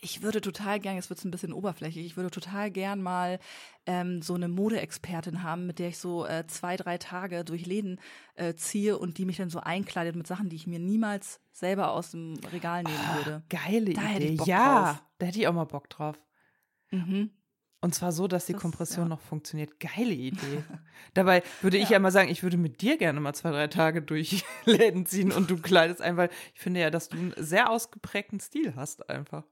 [0.02, 3.38] Ich würde total gern, jetzt wird es ein bisschen oberflächlich, ich würde total gern mal
[3.86, 8.00] ähm, so eine Modeexpertin haben, mit der ich so äh, zwei, drei Tage durch Läden
[8.36, 11.90] äh, ziehe und die mich dann so einkleidet mit Sachen, die ich mir niemals selber
[11.90, 13.42] aus dem Regal nehmen würde.
[13.50, 14.32] Geile Da hätte Idee.
[14.32, 15.02] ich Bock ja, drauf.
[15.18, 16.16] da hätte ich auch mal Bock drauf.
[16.90, 17.30] Mhm.
[17.82, 19.08] Und zwar so, dass die Das- Kompression ja.
[19.08, 19.80] noch funktioniert.
[19.80, 20.62] Geile Idee.
[21.14, 21.92] Dabei würde ich Ja.
[21.92, 25.32] ja mal sagen, ich würde mit dir gerne mal zwei, drei Tage durch Läden ziehen
[25.32, 29.08] und du kleidest ein, weil ich finde ja, dass du einen sehr ausgeprägten Stil hast
[29.08, 29.44] einfach.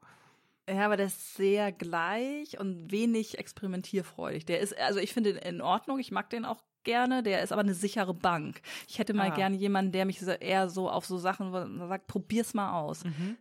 [0.68, 4.44] Ja, aber der ist sehr gleich und wenig experimentierfreudig.
[4.44, 7.52] Der ist, also ich finde ihn in Ordnung, ich mag den auch gerne, der ist
[7.52, 8.60] aber eine sichere Bank.
[8.86, 9.34] Ich hätte mal Ah.
[9.34, 11.52] gerne jemanden, der mich eher so auf so Sachen
[11.88, 13.04] sagt, probier's mal aus.
[13.04, 13.36] Mhm.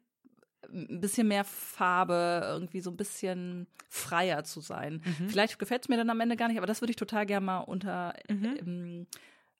[0.69, 5.01] ein bisschen mehr Farbe, irgendwie so ein bisschen freier zu sein.
[5.19, 5.29] Mhm.
[5.29, 7.45] Vielleicht gefällt es mir dann am Ende gar nicht, aber das würde ich total gerne
[7.45, 8.57] mal unter Mhm.
[8.59, 9.07] ähm,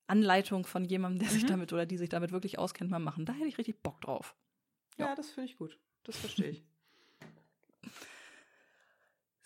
[0.07, 1.47] Anleitung von jemandem, der sich Mhm.
[1.47, 3.23] damit oder die sich damit wirklich auskennt, mal machen.
[3.25, 4.35] Da hätte ich richtig Bock drauf.
[4.97, 5.77] Ja, das finde ich gut.
[6.03, 6.63] Das verstehe ich.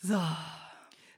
[0.02, 0.20] So.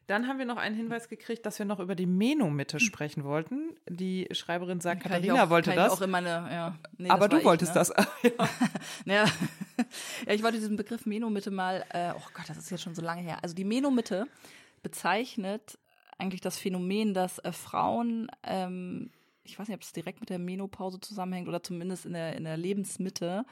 [0.07, 3.77] Dann haben wir noch einen Hinweis gekriegt, dass wir noch über die Menomitte sprechen wollten.
[3.87, 6.07] Die Schreiberin sagt, Kann ich Katharina auch, wollte ich das.
[6.07, 6.77] meine, ja.
[6.97, 7.79] Nee, aber das du ich, wolltest ne?
[7.79, 7.93] das.
[9.05, 9.25] Naja,
[10.27, 13.01] ja, ich wollte diesen Begriff Menomitte mal, äh, oh Gott, das ist jetzt schon so
[13.01, 13.39] lange her.
[13.41, 14.27] Also die Menomitte
[14.81, 15.79] bezeichnet
[16.17, 19.09] eigentlich das Phänomen, dass äh, Frauen, ähm,
[19.43, 22.43] ich weiß nicht, ob es direkt mit der Menopause zusammenhängt oder zumindest in der, in
[22.43, 23.45] der Lebensmitte,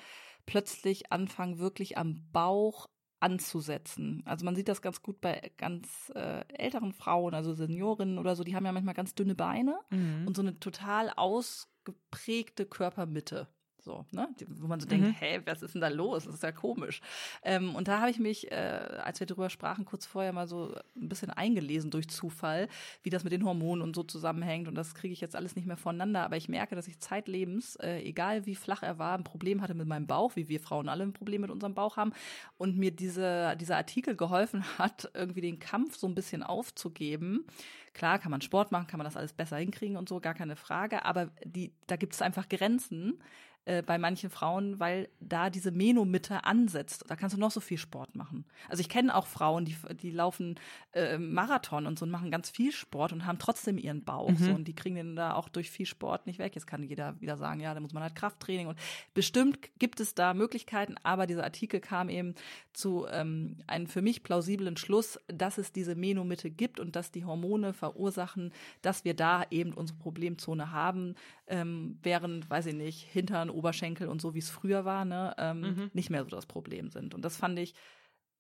[0.46, 2.90] plötzlich anfangen, wirklich am Bauch
[3.22, 4.24] anzusetzen.
[4.26, 8.44] Also man sieht das ganz gut bei ganz äh, älteren Frauen, also Seniorinnen oder so,
[8.44, 10.28] die haben ja manchmal ganz dünne Beine Mhm.
[10.28, 13.48] und so eine total ausgeprägte Körpermitte.
[13.84, 14.30] So, ne?
[14.48, 15.14] Wo man so denkt, Mhm.
[15.20, 16.26] hä, was ist denn da los?
[16.26, 17.02] Das ist ja komisch.
[17.44, 20.76] Ähm, und da habe ich mich, äh, als wir drüber sprachen, kurz vorher mal so
[20.96, 22.68] ein bisschen eingelesen durch Zufall,
[23.02, 24.68] wie das mit den Hormonen und so zusammenhängt.
[24.68, 26.24] Und das kriege ich jetzt alles nicht mehr voneinander.
[26.24, 29.74] Aber ich merke, dass ich zeitlebens, äh, egal wie flach er war, ein Problem hatte
[29.74, 32.14] mit meinem Bauch, wie wir Frauen alle ein Problem mit unserem Bauch haben.
[32.58, 37.46] Und mir diese, dieser Artikel geholfen hat, irgendwie den Kampf so ein bisschen aufzugeben.
[37.94, 40.56] Klar, kann man Sport machen, kann man das alles besser hinkriegen und so, gar keine
[40.56, 41.04] Frage.
[41.04, 43.20] Aber die, da gibt es einfach Grenzen
[43.66, 47.06] äh, bei manchen Frauen, weil da diese Menomitte ansetzt.
[47.08, 48.46] Da kannst du noch so viel Sport machen.
[48.70, 50.60] Also ich kenne auch Frauen, die, die laufen
[50.94, 54.32] äh, Marathon und so und machen ganz viel Sport und haben trotzdem ihren Bauch.
[54.32, 54.38] Mhm.
[54.38, 56.56] So, und die kriegen den da auch durch viel Sport nicht weg.
[56.56, 58.80] Jetzt kann jeder wieder sagen, ja, da muss man halt Krafttraining und
[59.14, 62.34] bestimmt gibt es da Möglichkeiten, aber dieser Artikel kam eben
[62.74, 67.26] zu ähm, einem für mich plausiblen Schluss, dass es diese Menomitte gibt und dass die
[67.26, 68.52] Hormone verursachen,
[68.82, 71.14] dass wir da eben unsere Problemzone haben,
[71.46, 75.62] ähm, während, weiß ich nicht, Hintern, Oberschenkel und so, wie es früher war, ne, ähm,
[75.62, 75.92] Mhm.
[75.94, 77.14] nicht mehr so das Problem sind.
[77.14, 77.74] Und das fand ich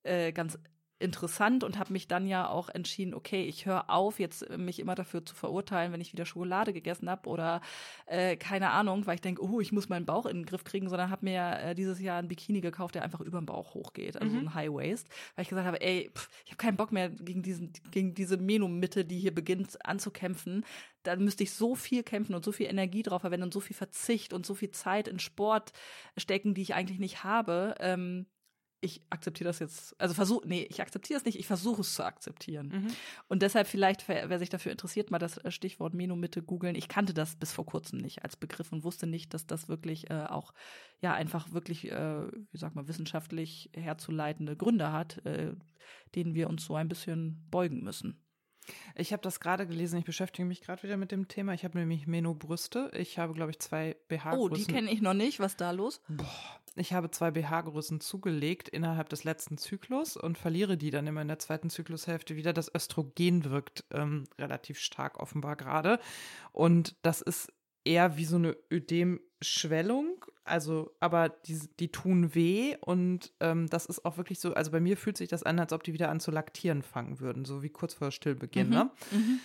[0.03, 0.57] äh, ganz
[1.01, 4.95] interessant und habe mich dann ja auch entschieden, okay, ich höre auf, jetzt mich immer
[4.95, 7.61] dafür zu verurteilen, wenn ich wieder Schokolade gegessen habe oder
[8.05, 10.89] äh, keine Ahnung, weil ich denke, oh, ich muss meinen Bauch in den Griff kriegen,
[10.89, 14.17] sondern habe mir äh, dieses Jahr ein Bikini gekauft, der einfach über den Bauch hochgeht,
[14.21, 14.39] also Mhm.
[14.39, 17.41] ein High Waist, weil ich gesagt habe, ey, pff, ich habe keinen Bock mehr gegen
[17.43, 20.65] diesen gegen diese Menomitte, die hier beginnt anzukämpfen.
[21.03, 23.75] Dann müsste ich so viel kämpfen und so viel Energie drauf verwenden und so viel
[23.75, 25.73] Verzicht und so viel Zeit in Sport
[26.17, 27.75] stecken, die ich eigentlich nicht habe.
[27.79, 28.27] Ähm,
[28.81, 32.03] ich akzeptiere das jetzt, also versuche, nee, ich akzeptiere es nicht, ich versuche es zu
[32.03, 32.67] akzeptieren.
[32.67, 32.87] Mhm.
[33.27, 36.75] Und deshalb vielleicht, wer, wer sich dafür interessiert, mal das äh, Stichwort Menomitte googeln.
[36.75, 40.09] Ich kannte das bis vor kurzem nicht als Begriff und wusste nicht, dass das wirklich
[40.09, 40.53] äh, auch,
[40.99, 45.53] ja, einfach wirklich, äh, wie sagt man, wissenschaftlich herzuleitende Gründe hat, äh,
[46.15, 48.19] denen wir uns so ein bisschen beugen müssen.
[48.95, 49.99] Ich habe das gerade gelesen.
[49.99, 51.53] Ich beschäftige mich gerade wieder mit dem Thema.
[51.53, 52.91] Ich habe nämlich Meno-Brüste.
[52.93, 54.39] Ich habe, glaube ich, zwei BH-Größen.
[54.39, 55.39] Oh, die kenne ich noch nicht.
[55.39, 56.01] Was ist da los?
[56.75, 61.27] Ich habe zwei BH-Größen zugelegt innerhalb des letzten Zyklus und verliere die dann immer in
[61.27, 62.53] der zweiten Zyklushälfte wieder.
[62.53, 65.99] Das Östrogen wirkt ähm, relativ stark offenbar gerade.
[66.53, 67.51] Und das ist
[67.83, 70.25] eher wie so eine Ödemschwellung.
[70.45, 74.79] Also, aber die, die tun weh und ähm, das ist auch wirklich so, also bei
[74.79, 77.61] mir fühlt sich das an, als ob die wieder an zu laktieren fangen würden, so
[77.61, 78.67] wie kurz vor Stillbeginn.
[78.67, 78.73] Mhm.
[78.73, 78.91] Ne?
[79.11, 79.39] Mhm.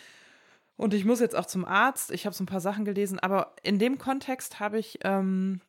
[0.76, 2.10] Und ich muss jetzt auch zum Arzt.
[2.10, 5.60] Ich habe so ein paar Sachen gelesen, aber in dem Kontext habe ich ähm,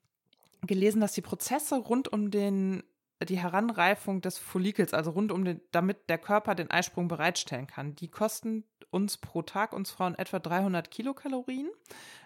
[0.67, 2.83] gelesen, dass die Prozesse rund um den
[3.25, 7.95] die Heranreifung des Follikels, also rund um den, damit der Körper den Eisprung bereitstellen kann,
[7.95, 11.69] die kosten uns pro Tag, uns Frauen, etwa 300 Kilokalorien,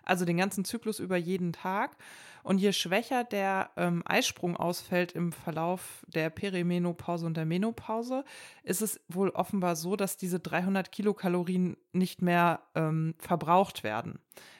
[0.03, 1.95] also den ganzen Zyklus über jeden Tag.
[2.43, 8.25] Und je schwächer der ähm, Eisprung ausfällt im Verlauf der Perimenopause und der Menopause,
[8.63, 14.19] ist es wohl offenbar so, dass diese 300 Kilokalorien nicht mehr ähm, verbraucht werden.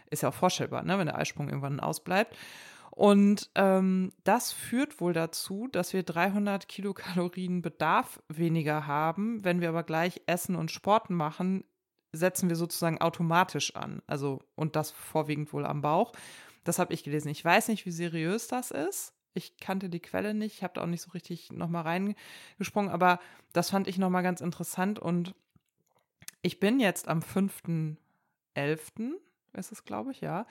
[0.10, 2.36] Ist ja auch vorstellbar, ne, wenn der Eisprung irgendwann ausbleibt.
[2.92, 9.44] Und ähm, das führt wohl dazu, dass wir 300 Kilokalorien Bedarf weniger haben.
[9.44, 11.64] Wenn wir aber gleich Essen und Sport machen,
[12.12, 14.02] setzen wir sozusagen automatisch an.
[14.08, 16.12] Also, und das vorwiegend wohl am Bauch.
[16.66, 17.30] Das habe ich gelesen.
[17.30, 19.14] Ich weiß nicht, wie seriös das ist.
[19.34, 20.56] Ich kannte die Quelle nicht.
[20.56, 22.92] Ich habe da auch nicht so richtig nochmal reingesprungen.
[22.92, 23.20] Aber
[23.54, 25.00] das fand ich nochmal ganz interessant.
[25.00, 25.34] Und
[26.42, 27.96] ich bin jetzt am 5.11.,
[29.54, 30.46] ist es, glaube ich, ja,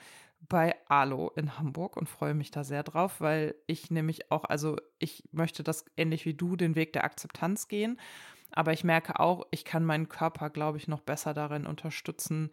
[0.47, 4.77] bei Alo in Hamburg und freue mich da sehr drauf, weil ich nämlich auch, also
[4.99, 7.99] ich möchte das ähnlich wie du den Weg der Akzeptanz gehen,
[8.51, 12.51] aber ich merke auch, ich kann meinen Körper, glaube ich, noch besser darin unterstützen,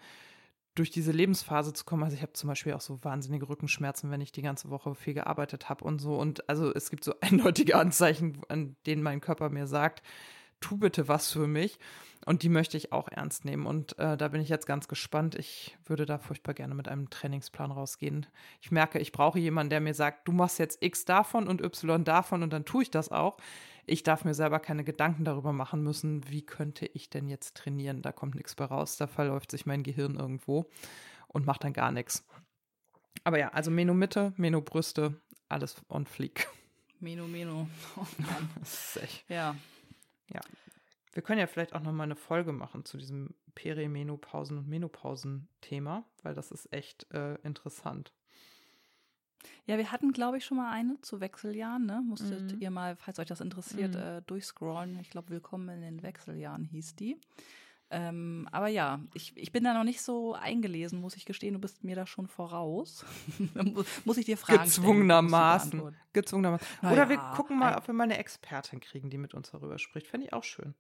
[0.79, 2.05] durch diese Lebensphase zu kommen.
[2.05, 5.15] Also ich habe zum Beispiel auch so wahnsinnige Rückenschmerzen, wenn ich die ganze Woche viel
[5.15, 6.17] gearbeitet habe und so.
[6.17, 10.03] Und also es gibt so eindeutige Anzeichen, an denen mein Körper mir sagt,
[10.61, 11.79] tu bitte was für mich.
[12.27, 13.67] Und die möchte ich auch ernst nehmen.
[13.67, 15.35] Und äh, da bin ich jetzt ganz gespannt.
[15.35, 18.27] Ich würde da furchtbar gerne mit einem Trainingsplan rausgehen.
[18.61, 22.05] Ich merke, ich brauche jemanden, der mir sagt, du machst jetzt X davon und Y
[22.05, 23.39] davon und dann tue ich das auch.
[23.87, 28.03] Ich darf mir selber keine Gedanken darüber machen müssen, wie könnte ich denn jetzt trainieren.
[28.03, 28.99] Da kommt nichts bei raus.
[28.99, 30.67] Da verläuft sich mein Gehirn irgendwo
[31.29, 32.27] und macht dann gar nichts.
[33.25, 36.49] Aber ja, also Meno Mitte, Meno Brüste, alles on fleek.
[37.01, 37.69] Meno, Meno.
[37.97, 38.51] Oh Mann.
[39.29, 39.57] ja.
[40.33, 40.41] Ja.
[41.13, 46.05] Wir können ja vielleicht auch noch mal eine Folge machen zu diesem Perimenopausen- und Menopausen-Thema,
[46.23, 48.13] weil das ist echt äh, interessant.
[49.67, 51.87] Ja, wir hatten, glaube ich, schon mal eine zu Wechseljahren.
[51.87, 52.03] Ne?
[52.05, 52.61] Musstet mhm.
[52.61, 54.01] ihr mal, falls euch das interessiert, mhm.
[54.01, 54.99] äh, durchscrollen.
[55.01, 57.21] Ich glaube, Willkommen in den Wechseljahren hieß die.
[57.91, 61.55] Ähm, aber ja, ich, ich bin da noch nicht so eingelesen, muss ich gestehen.
[61.55, 63.05] Du bist mir da schon voraus.
[64.05, 64.65] muss ich dir fragen.
[64.65, 65.97] Gezwungenermaßen.
[66.13, 66.67] Gezwungenermaßen.
[66.83, 69.79] Naja, Oder wir gucken mal, ob wir mal eine Expertin kriegen, die mit uns darüber
[69.79, 70.07] spricht.
[70.07, 70.75] Fände ich auch schön.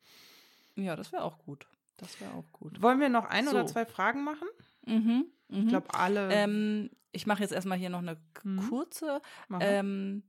[0.76, 1.66] Ja, das wäre auch gut.
[1.96, 2.80] Das wäre auch gut.
[2.82, 3.50] Wollen wir noch ein so.
[3.52, 4.48] oder zwei Fragen machen?
[4.84, 5.26] Mhm.
[5.48, 5.58] mhm.
[5.62, 6.30] Ich glaube, alle.
[6.30, 8.68] Ähm, ich mache jetzt erstmal hier noch eine mhm.
[8.68, 9.22] kurze.
[9.60, 10.22] Ähm,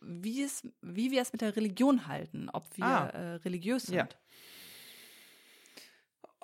[0.00, 3.06] wie, es, wie wir es mit der Religion halten, ob wir ah.
[3.08, 3.96] äh, religiös sind.
[3.96, 4.08] Ja.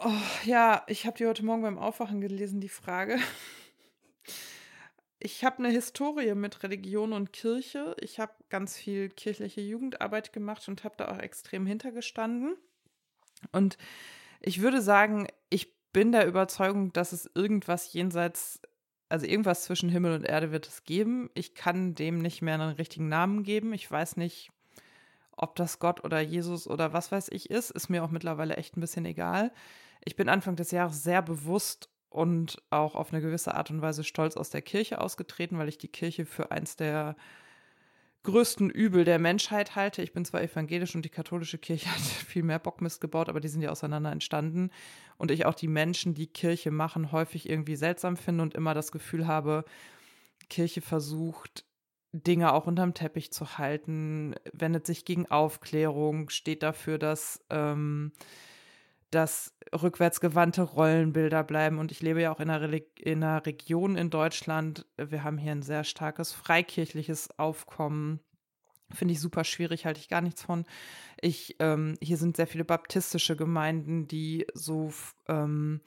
[0.02, 0.10] Oh,
[0.46, 3.18] ja, ich habe die heute Morgen beim Aufwachen gelesen, die Frage.
[5.18, 7.94] Ich habe eine Historie mit Religion und Kirche.
[8.00, 12.56] Ich habe ganz viel kirchliche Jugendarbeit gemacht und habe da auch extrem hintergestanden.
[13.52, 13.76] Und
[14.40, 18.62] ich würde sagen, ich bin der Überzeugung, dass es irgendwas jenseits,
[19.10, 21.28] also irgendwas zwischen Himmel und Erde wird es geben.
[21.34, 23.74] Ich kann dem nicht mehr einen richtigen Namen geben.
[23.74, 24.50] Ich weiß nicht,
[25.32, 27.70] ob das Gott oder Jesus oder was weiß ich ist.
[27.70, 29.52] Ist mir auch mittlerweile echt ein bisschen egal.
[30.04, 34.04] Ich bin Anfang des Jahres sehr bewusst und auch auf eine gewisse Art und Weise
[34.04, 37.16] stolz aus der Kirche ausgetreten, weil ich die Kirche für eins der
[38.22, 40.02] größten Übel der Menschheit halte.
[40.02, 43.48] Ich bin zwar evangelisch und die katholische Kirche hat viel mehr Bockmist gebaut, aber die
[43.48, 44.70] sind ja auseinander entstanden.
[45.16, 48.92] Und ich auch die Menschen, die Kirche machen, häufig irgendwie seltsam finde und immer das
[48.92, 49.64] Gefühl habe,
[50.48, 51.64] Kirche versucht,
[52.12, 58.12] Dinge auch unterm Teppich zu halten, wendet sich gegen Aufklärung, steht dafür, dass ähm,
[59.10, 61.78] dass rückwärtsgewandte Rollenbilder bleiben.
[61.78, 64.86] Und ich lebe ja auch in einer, in einer Region in Deutschland.
[64.96, 68.20] Wir haben hier ein sehr starkes freikirchliches Aufkommen.
[68.92, 70.64] Finde ich super schwierig, halte ich gar nichts von.
[71.20, 74.92] Ich, ähm, hier sind sehr viele baptistische Gemeinden, die so
[75.28, 75.80] ähm,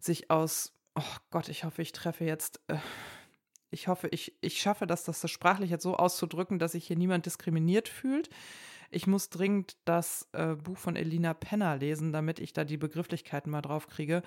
[0.00, 2.76] sich aus, oh Gott, ich hoffe, ich treffe jetzt, äh,
[3.70, 7.26] ich hoffe, ich, ich schaffe das, das sprachlich jetzt so auszudrücken, dass sich hier niemand
[7.26, 8.30] diskriminiert fühlt.
[8.90, 13.50] Ich muss dringend das äh, Buch von Elina Penner lesen, damit ich da die Begrifflichkeiten
[13.50, 14.22] mal drauf kriege.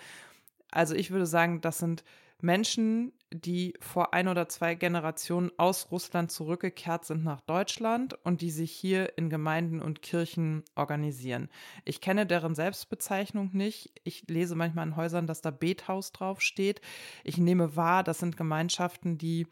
[0.71, 2.03] Also ich würde sagen, das sind
[2.41, 8.51] Menschen, die vor ein oder zwei Generationen aus Russland zurückgekehrt sind nach Deutschland und die
[8.51, 11.49] sich hier in Gemeinden und Kirchen organisieren.
[11.83, 13.91] Ich kenne deren Selbstbezeichnung nicht.
[14.03, 16.79] Ich lese manchmal in Häusern, dass da Bethaus draufsteht.
[17.23, 19.47] Ich nehme wahr, das sind Gemeinschaften, die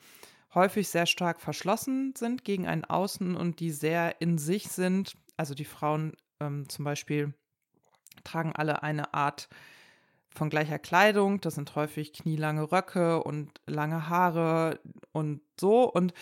[0.56, 5.16] häufig sehr stark verschlossen sind gegen ein Außen und die sehr in sich sind.
[5.38, 7.34] Also die Frauen ähm, zum Beispiel
[8.24, 9.50] tragen alle eine Art
[10.30, 11.42] von gleicher Kleidung.
[11.42, 14.80] Das sind häufig knielange Röcke und lange Haare
[15.12, 15.84] und so.
[15.92, 16.14] Und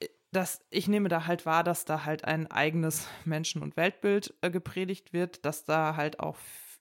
[0.00, 4.34] äh, das, ich nehme da halt wahr, dass da halt ein eigenes Menschen- und Weltbild
[4.42, 6.36] äh, gepredigt wird, dass da halt auch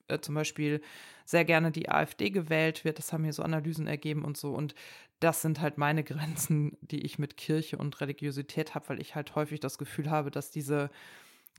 [0.08, 0.82] äh, zum Beispiel
[1.30, 2.98] sehr gerne die AfD gewählt wird.
[2.98, 4.52] Das haben hier so Analysen ergeben und so.
[4.52, 4.74] Und
[5.20, 9.36] das sind halt meine Grenzen, die ich mit Kirche und Religiosität habe, weil ich halt
[9.36, 10.90] häufig das Gefühl habe, dass diese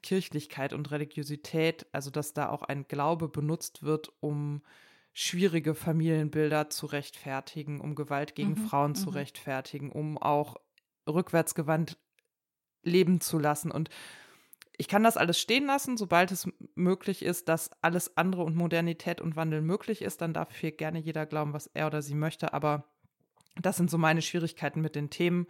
[0.03, 4.63] Kirchlichkeit und Religiosität, also dass da auch ein Glaube benutzt wird, um
[5.13, 9.19] schwierige Familienbilder zu rechtfertigen, um Gewalt gegen mhm, Frauen zu mhm.
[9.19, 10.57] rechtfertigen, um auch
[11.09, 11.97] rückwärtsgewandt
[12.83, 13.71] leben zu lassen.
[13.71, 13.89] Und
[14.81, 19.21] ich kann das alles stehen lassen, sobald es möglich ist, dass alles andere und Modernität
[19.21, 22.55] und Wandel möglich ist, dann darf hier gerne jeder glauben, was er oder sie möchte,
[22.55, 22.85] aber
[23.61, 25.49] das sind so meine Schwierigkeiten mit den Themen.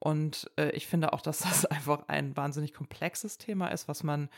[0.00, 4.28] Und äh, ich finde auch, dass das einfach ein wahnsinnig komplexes Thema ist, was man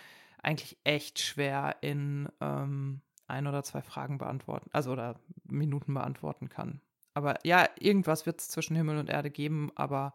[0.42, 6.82] eigentlich echt schwer in ähm, ein oder zwei Fragen beantworten, also oder Minuten beantworten kann.
[7.14, 10.12] Aber ja, irgendwas wird es zwischen Himmel und Erde geben, aber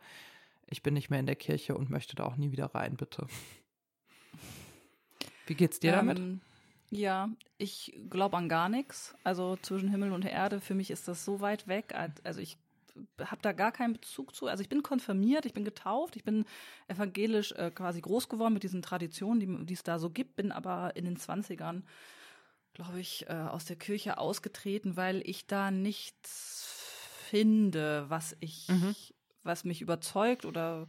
[0.67, 3.25] ich bin nicht mehr in der Kirche und möchte da auch nie wieder rein, bitte.
[5.45, 6.41] Wie geht's dir ähm, damit?
[6.89, 9.15] Ja, ich glaube an gar nichts.
[9.23, 11.95] Also zwischen Himmel und Erde, für mich ist das so weit weg.
[12.23, 12.57] Also ich
[13.19, 14.47] habe da gar keinen Bezug zu.
[14.47, 16.45] Also ich bin konfirmiert, ich bin getauft, ich bin
[16.87, 20.95] evangelisch äh, quasi groß geworden mit diesen Traditionen, die, es da so gibt, bin aber
[20.95, 21.81] in den 20ern,
[22.73, 26.67] glaube ich, äh, aus der Kirche ausgetreten, weil ich da nichts
[27.29, 28.95] finde, was ich, mhm.
[29.41, 30.87] was mich überzeugt oder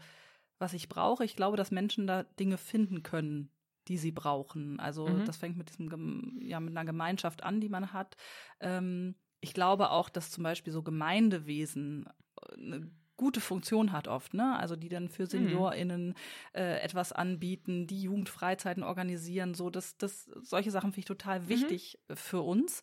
[0.59, 1.25] was ich brauche.
[1.25, 3.51] Ich glaube, dass Menschen da Dinge finden können,
[3.89, 4.81] die sie brauchen.
[4.81, 5.25] Also Mhm.
[5.25, 8.17] das fängt mit diesem, ja, mit einer Gemeinschaft an, die man hat.
[8.61, 12.07] Ähm, ich glaube auch, dass zum Beispiel so Gemeindewesen
[12.51, 14.59] äh, eine gute Funktion hat oft, ne?
[14.59, 16.15] Also die dann für SeniorInnen
[16.53, 21.99] äh, etwas anbieten, die Jugendfreizeiten organisieren, so das, das, solche Sachen finde ich total wichtig
[22.13, 22.83] für uns.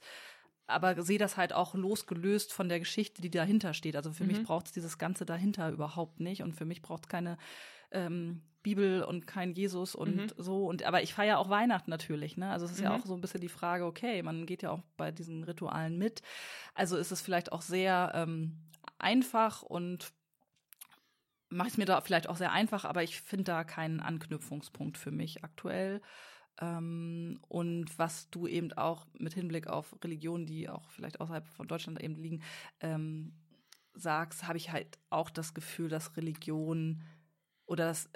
[0.67, 3.97] Aber sehe das halt auch losgelöst von der Geschichte, die dahinter steht.
[3.97, 4.43] Also für mich Mhm.
[4.43, 6.43] braucht es dieses Ganze dahinter überhaupt nicht.
[6.43, 7.37] Und für mich braucht es keine
[7.91, 10.33] ähm, Bibel und kein Jesus und Mhm.
[10.37, 10.67] so.
[10.67, 12.51] Und aber ich feiere auch Weihnachten natürlich, ne?
[12.51, 12.95] Also es ist ja Mhm.
[12.95, 16.21] auch so ein bisschen die Frage, okay, man geht ja auch bei diesen Ritualen mit.
[16.73, 18.57] Also ist es vielleicht auch sehr ähm,
[18.99, 20.13] einfach und
[21.49, 25.11] mache es mir da vielleicht auch sehr einfach, aber ich finde da keinen Anknüpfungspunkt für
[25.11, 26.01] mich aktuell.
[26.59, 31.67] Ähm, und was du eben auch mit Hinblick auf Religionen, die auch vielleicht außerhalb von
[31.67, 32.41] Deutschland eben liegen,
[32.79, 33.33] ähm,
[33.93, 37.03] sagst, habe ich halt auch das Gefühl, dass Religion
[37.65, 38.09] oder das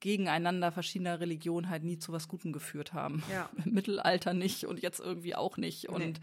[0.00, 3.22] Gegeneinander verschiedener Religionen halt nie zu was Gutem geführt haben.
[3.30, 3.48] Ja.
[3.64, 5.88] Im Mittelalter nicht und jetzt irgendwie auch nicht.
[5.88, 6.20] Und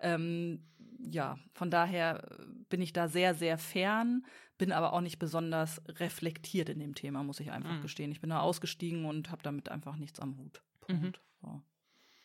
[0.00, 0.64] ähm,
[1.00, 2.36] ja, von daher
[2.68, 4.24] bin ich da sehr, sehr fern,
[4.56, 7.82] bin aber auch nicht besonders reflektiert in dem Thema, muss ich einfach Mhm.
[7.82, 8.10] gestehen.
[8.10, 10.62] Ich bin da ausgestiegen und habe damit einfach nichts am Hut.
[10.80, 11.20] Punkt.
[11.40, 11.62] So.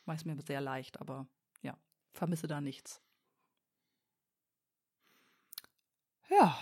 [0.06, 1.28] Weiß mir sehr leicht, aber
[1.62, 1.78] ja,
[2.12, 3.02] vermisse da nichts.
[6.30, 6.58] Ja.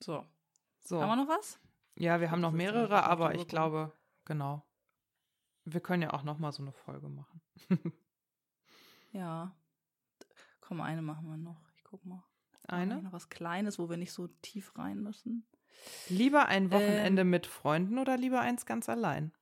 [0.00, 0.24] So.
[0.84, 1.00] So.
[1.00, 1.58] Haben wir noch was?
[1.96, 3.92] Ja, wir haben noch mehrere, aber ich glaube,
[4.24, 4.62] genau.
[5.64, 7.40] Wir können ja auch noch mal so eine Folge machen.
[9.12, 9.56] Ja.
[10.60, 11.62] Komm, eine machen wir noch.
[11.74, 12.22] Ich guck mal.
[12.68, 13.00] Eine?
[13.00, 15.46] Noch was Kleines, wo wir nicht so tief rein müssen.
[16.10, 17.30] Lieber ein Wochenende Ähm.
[17.30, 19.32] mit Freunden oder lieber eins ganz allein?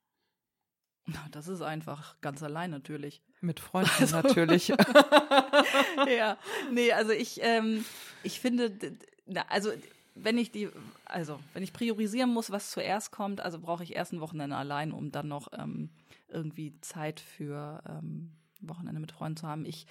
[1.06, 3.24] Na, Das ist einfach ganz allein natürlich.
[3.40, 4.68] Mit Freunden Also- natürlich.
[6.06, 6.38] ja,
[6.70, 7.84] nee, also ich, ähm,
[8.22, 8.78] ich finde,
[9.48, 9.72] also
[10.14, 10.68] wenn ich die,
[11.04, 14.92] also wenn ich priorisieren muss, was zuerst kommt, also brauche ich erst ein Wochenende allein,
[14.92, 15.90] um dann noch ähm,
[16.28, 19.64] irgendwie Zeit für ähm, Wochenende mit Freunden zu haben.
[19.64, 19.86] Ich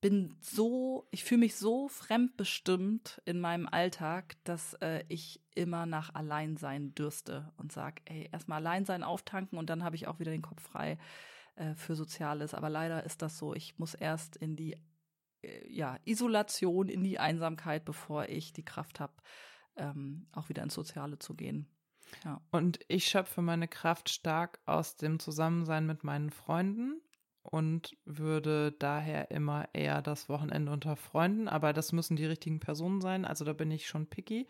[0.00, 6.12] bin so, ich fühle mich so fremdbestimmt in meinem Alltag, dass äh, ich immer nach
[6.14, 10.42] Alleinsein dürste und sag, ey, erstmal Alleinsein auftanken und dann habe ich auch wieder den
[10.42, 10.98] Kopf frei
[11.54, 12.52] äh, für Soziales.
[12.52, 14.76] Aber leider ist das so, ich muss erst in die
[15.42, 19.14] äh, ja, Isolation, in die Einsamkeit, bevor ich die Kraft habe,
[19.76, 21.68] ähm, auch wieder ins Soziale zu gehen.
[22.50, 27.00] Und ich schöpfe meine Kraft stark aus dem Zusammensein mit meinen Freunden
[27.42, 33.00] und würde daher immer eher das Wochenende unter Freunden, aber das müssen die richtigen Personen
[33.00, 34.46] sein, also da bin ich schon picky,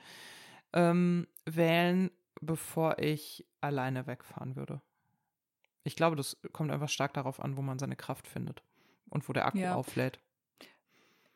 [0.73, 2.11] ähm, wählen,
[2.41, 4.83] bevor ich alleine wegfahren würde.
[5.85, 8.63] Ich glaube, das kommt einfach stark darauf an, wo man seine Kraft findet
[9.09, 9.75] und wo der Akku Ja.
[9.75, 10.21] auflädt.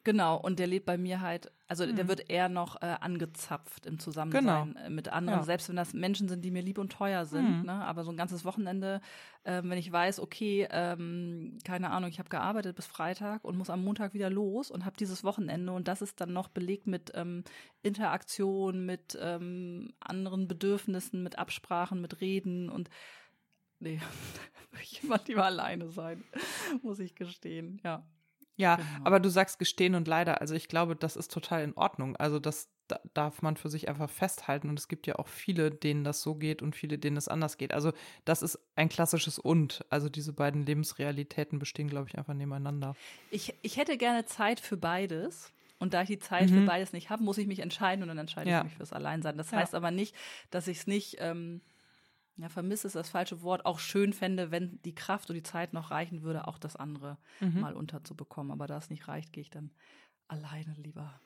[0.06, 2.08] Genau, und der lebt bei mir halt, also der Mhm.
[2.08, 5.44] wird eher noch äh, angezapft im Zusammensein äh, mit anderen, Ja.
[5.44, 7.58] selbst wenn das Menschen sind, die mir lieb und teuer sind.
[7.62, 7.66] Mhm.
[7.66, 7.72] Ne?
[7.72, 9.00] Aber so ein ganzes Wochenende,
[9.44, 13.68] ähm, wenn ich weiß, okay, ähm, keine Ahnung, ich habe gearbeitet bis Freitag und muss
[13.68, 17.10] am Montag wieder los und habe dieses Wochenende und das ist dann noch belegt mit
[17.16, 17.42] ähm,
[17.82, 22.90] Interaktion, mit ähm, anderen Bedürfnissen, mit Absprachen, mit Reden und
[23.80, 24.00] nee,
[24.70, 26.22] will ich immer lieber alleine sein,
[26.82, 28.04] muss ich gestehen, ja.
[28.56, 28.88] Ja, Genau.
[29.04, 30.40] aber du sagst gestehen und leider.
[30.40, 32.16] Also ich glaube, das ist total in Ordnung.
[32.16, 34.68] Also das da darf man für sich einfach festhalten.
[34.68, 37.56] Und es gibt ja auch viele, denen das so geht und viele, denen es anders
[37.58, 37.74] geht.
[37.74, 37.92] Also
[38.24, 39.84] das ist ein klassisches Und.
[39.90, 42.94] Also diese beiden Lebensrealitäten bestehen, glaube ich, einfach nebeneinander.
[43.32, 45.52] Ich, ich hätte gerne Zeit für beides.
[45.80, 46.66] Und da ich die Zeit für Mhm.
[46.66, 48.58] beides nicht habe, muss ich mich entscheiden und dann entscheide Ja.
[48.60, 49.36] ich mich fürs Alleinsein.
[49.36, 49.58] Das Ja.
[49.58, 50.14] heißt aber nicht,
[50.52, 51.60] dass ich es nicht, ähm,
[52.36, 55.72] ja, vermisse ist das falsche Wort, auch schön fände, wenn die Kraft und die Zeit
[55.72, 57.60] noch reichen würde, auch das andere Mhm.
[57.60, 58.52] mal unterzubekommen.
[58.52, 59.72] Aber da es nicht reicht, gehe ich dann
[60.28, 61.20] alleine lieber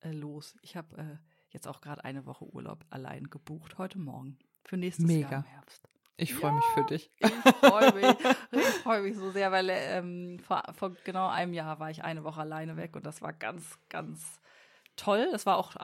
[0.00, 0.56] äh, los.
[0.62, 1.16] Ich habe äh,
[1.50, 5.30] jetzt auch gerade eine Woche Urlaub allein gebucht, heute Morgen, für nächstes Mega.
[5.30, 5.88] Jahr im Herbst.
[6.16, 7.10] Ich freue mich für dich.
[7.18, 8.04] Ich freue mich,
[8.52, 12.22] ich freue mich so sehr, weil ähm, vor, vor genau einem Jahr war ich eine
[12.22, 14.40] Woche alleine weg und das war ganz, ganz
[14.94, 15.26] toll.
[15.32, 15.74] Das war auch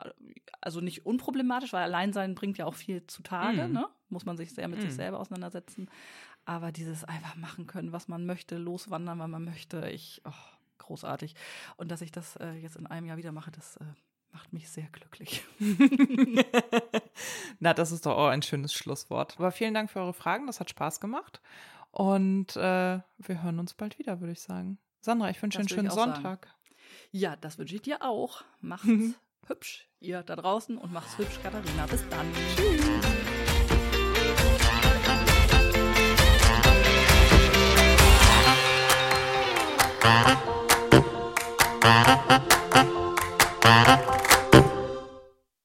[0.61, 3.73] also nicht unproblematisch, weil Alleinsein bringt ja auch viel zutage, Mm.
[3.73, 3.89] ne?
[4.11, 4.81] Muss man sich sehr mit Mm.
[4.83, 5.89] sich selber auseinandersetzen.
[6.45, 10.31] Aber dieses einfach machen können, was man möchte, loswandern, wann man möchte, ich, oh,
[10.79, 11.35] großartig.
[11.77, 13.85] Und dass ich das äh, jetzt in einem Jahr wieder mache, das äh,
[14.31, 15.43] macht mich sehr glücklich.
[17.59, 19.35] Na, das ist doch auch ein schönes Schlusswort.
[19.37, 20.47] Aber vielen Dank für eure Fragen.
[20.47, 21.41] Das hat Spaß gemacht.
[21.91, 24.77] Und äh, wir hören uns bald wieder, würde ich sagen.
[25.01, 26.13] Sandra, ich wünsche einen schönen sagen.
[26.13, 26.47] Sonntag.
[27.11, 28.43] Ja, das wünsche ich dir auch.
[28.61, 28.87] Macht's
[29.47, 31.85] hübsch, ihr da draußen, und macht's hübsch, Katharina.
[31.87, 32.27] Bis dann.
[32.55, 33.20] Tschüss.
[40.03, 40.39] Thank
[44.05, 44.10] you.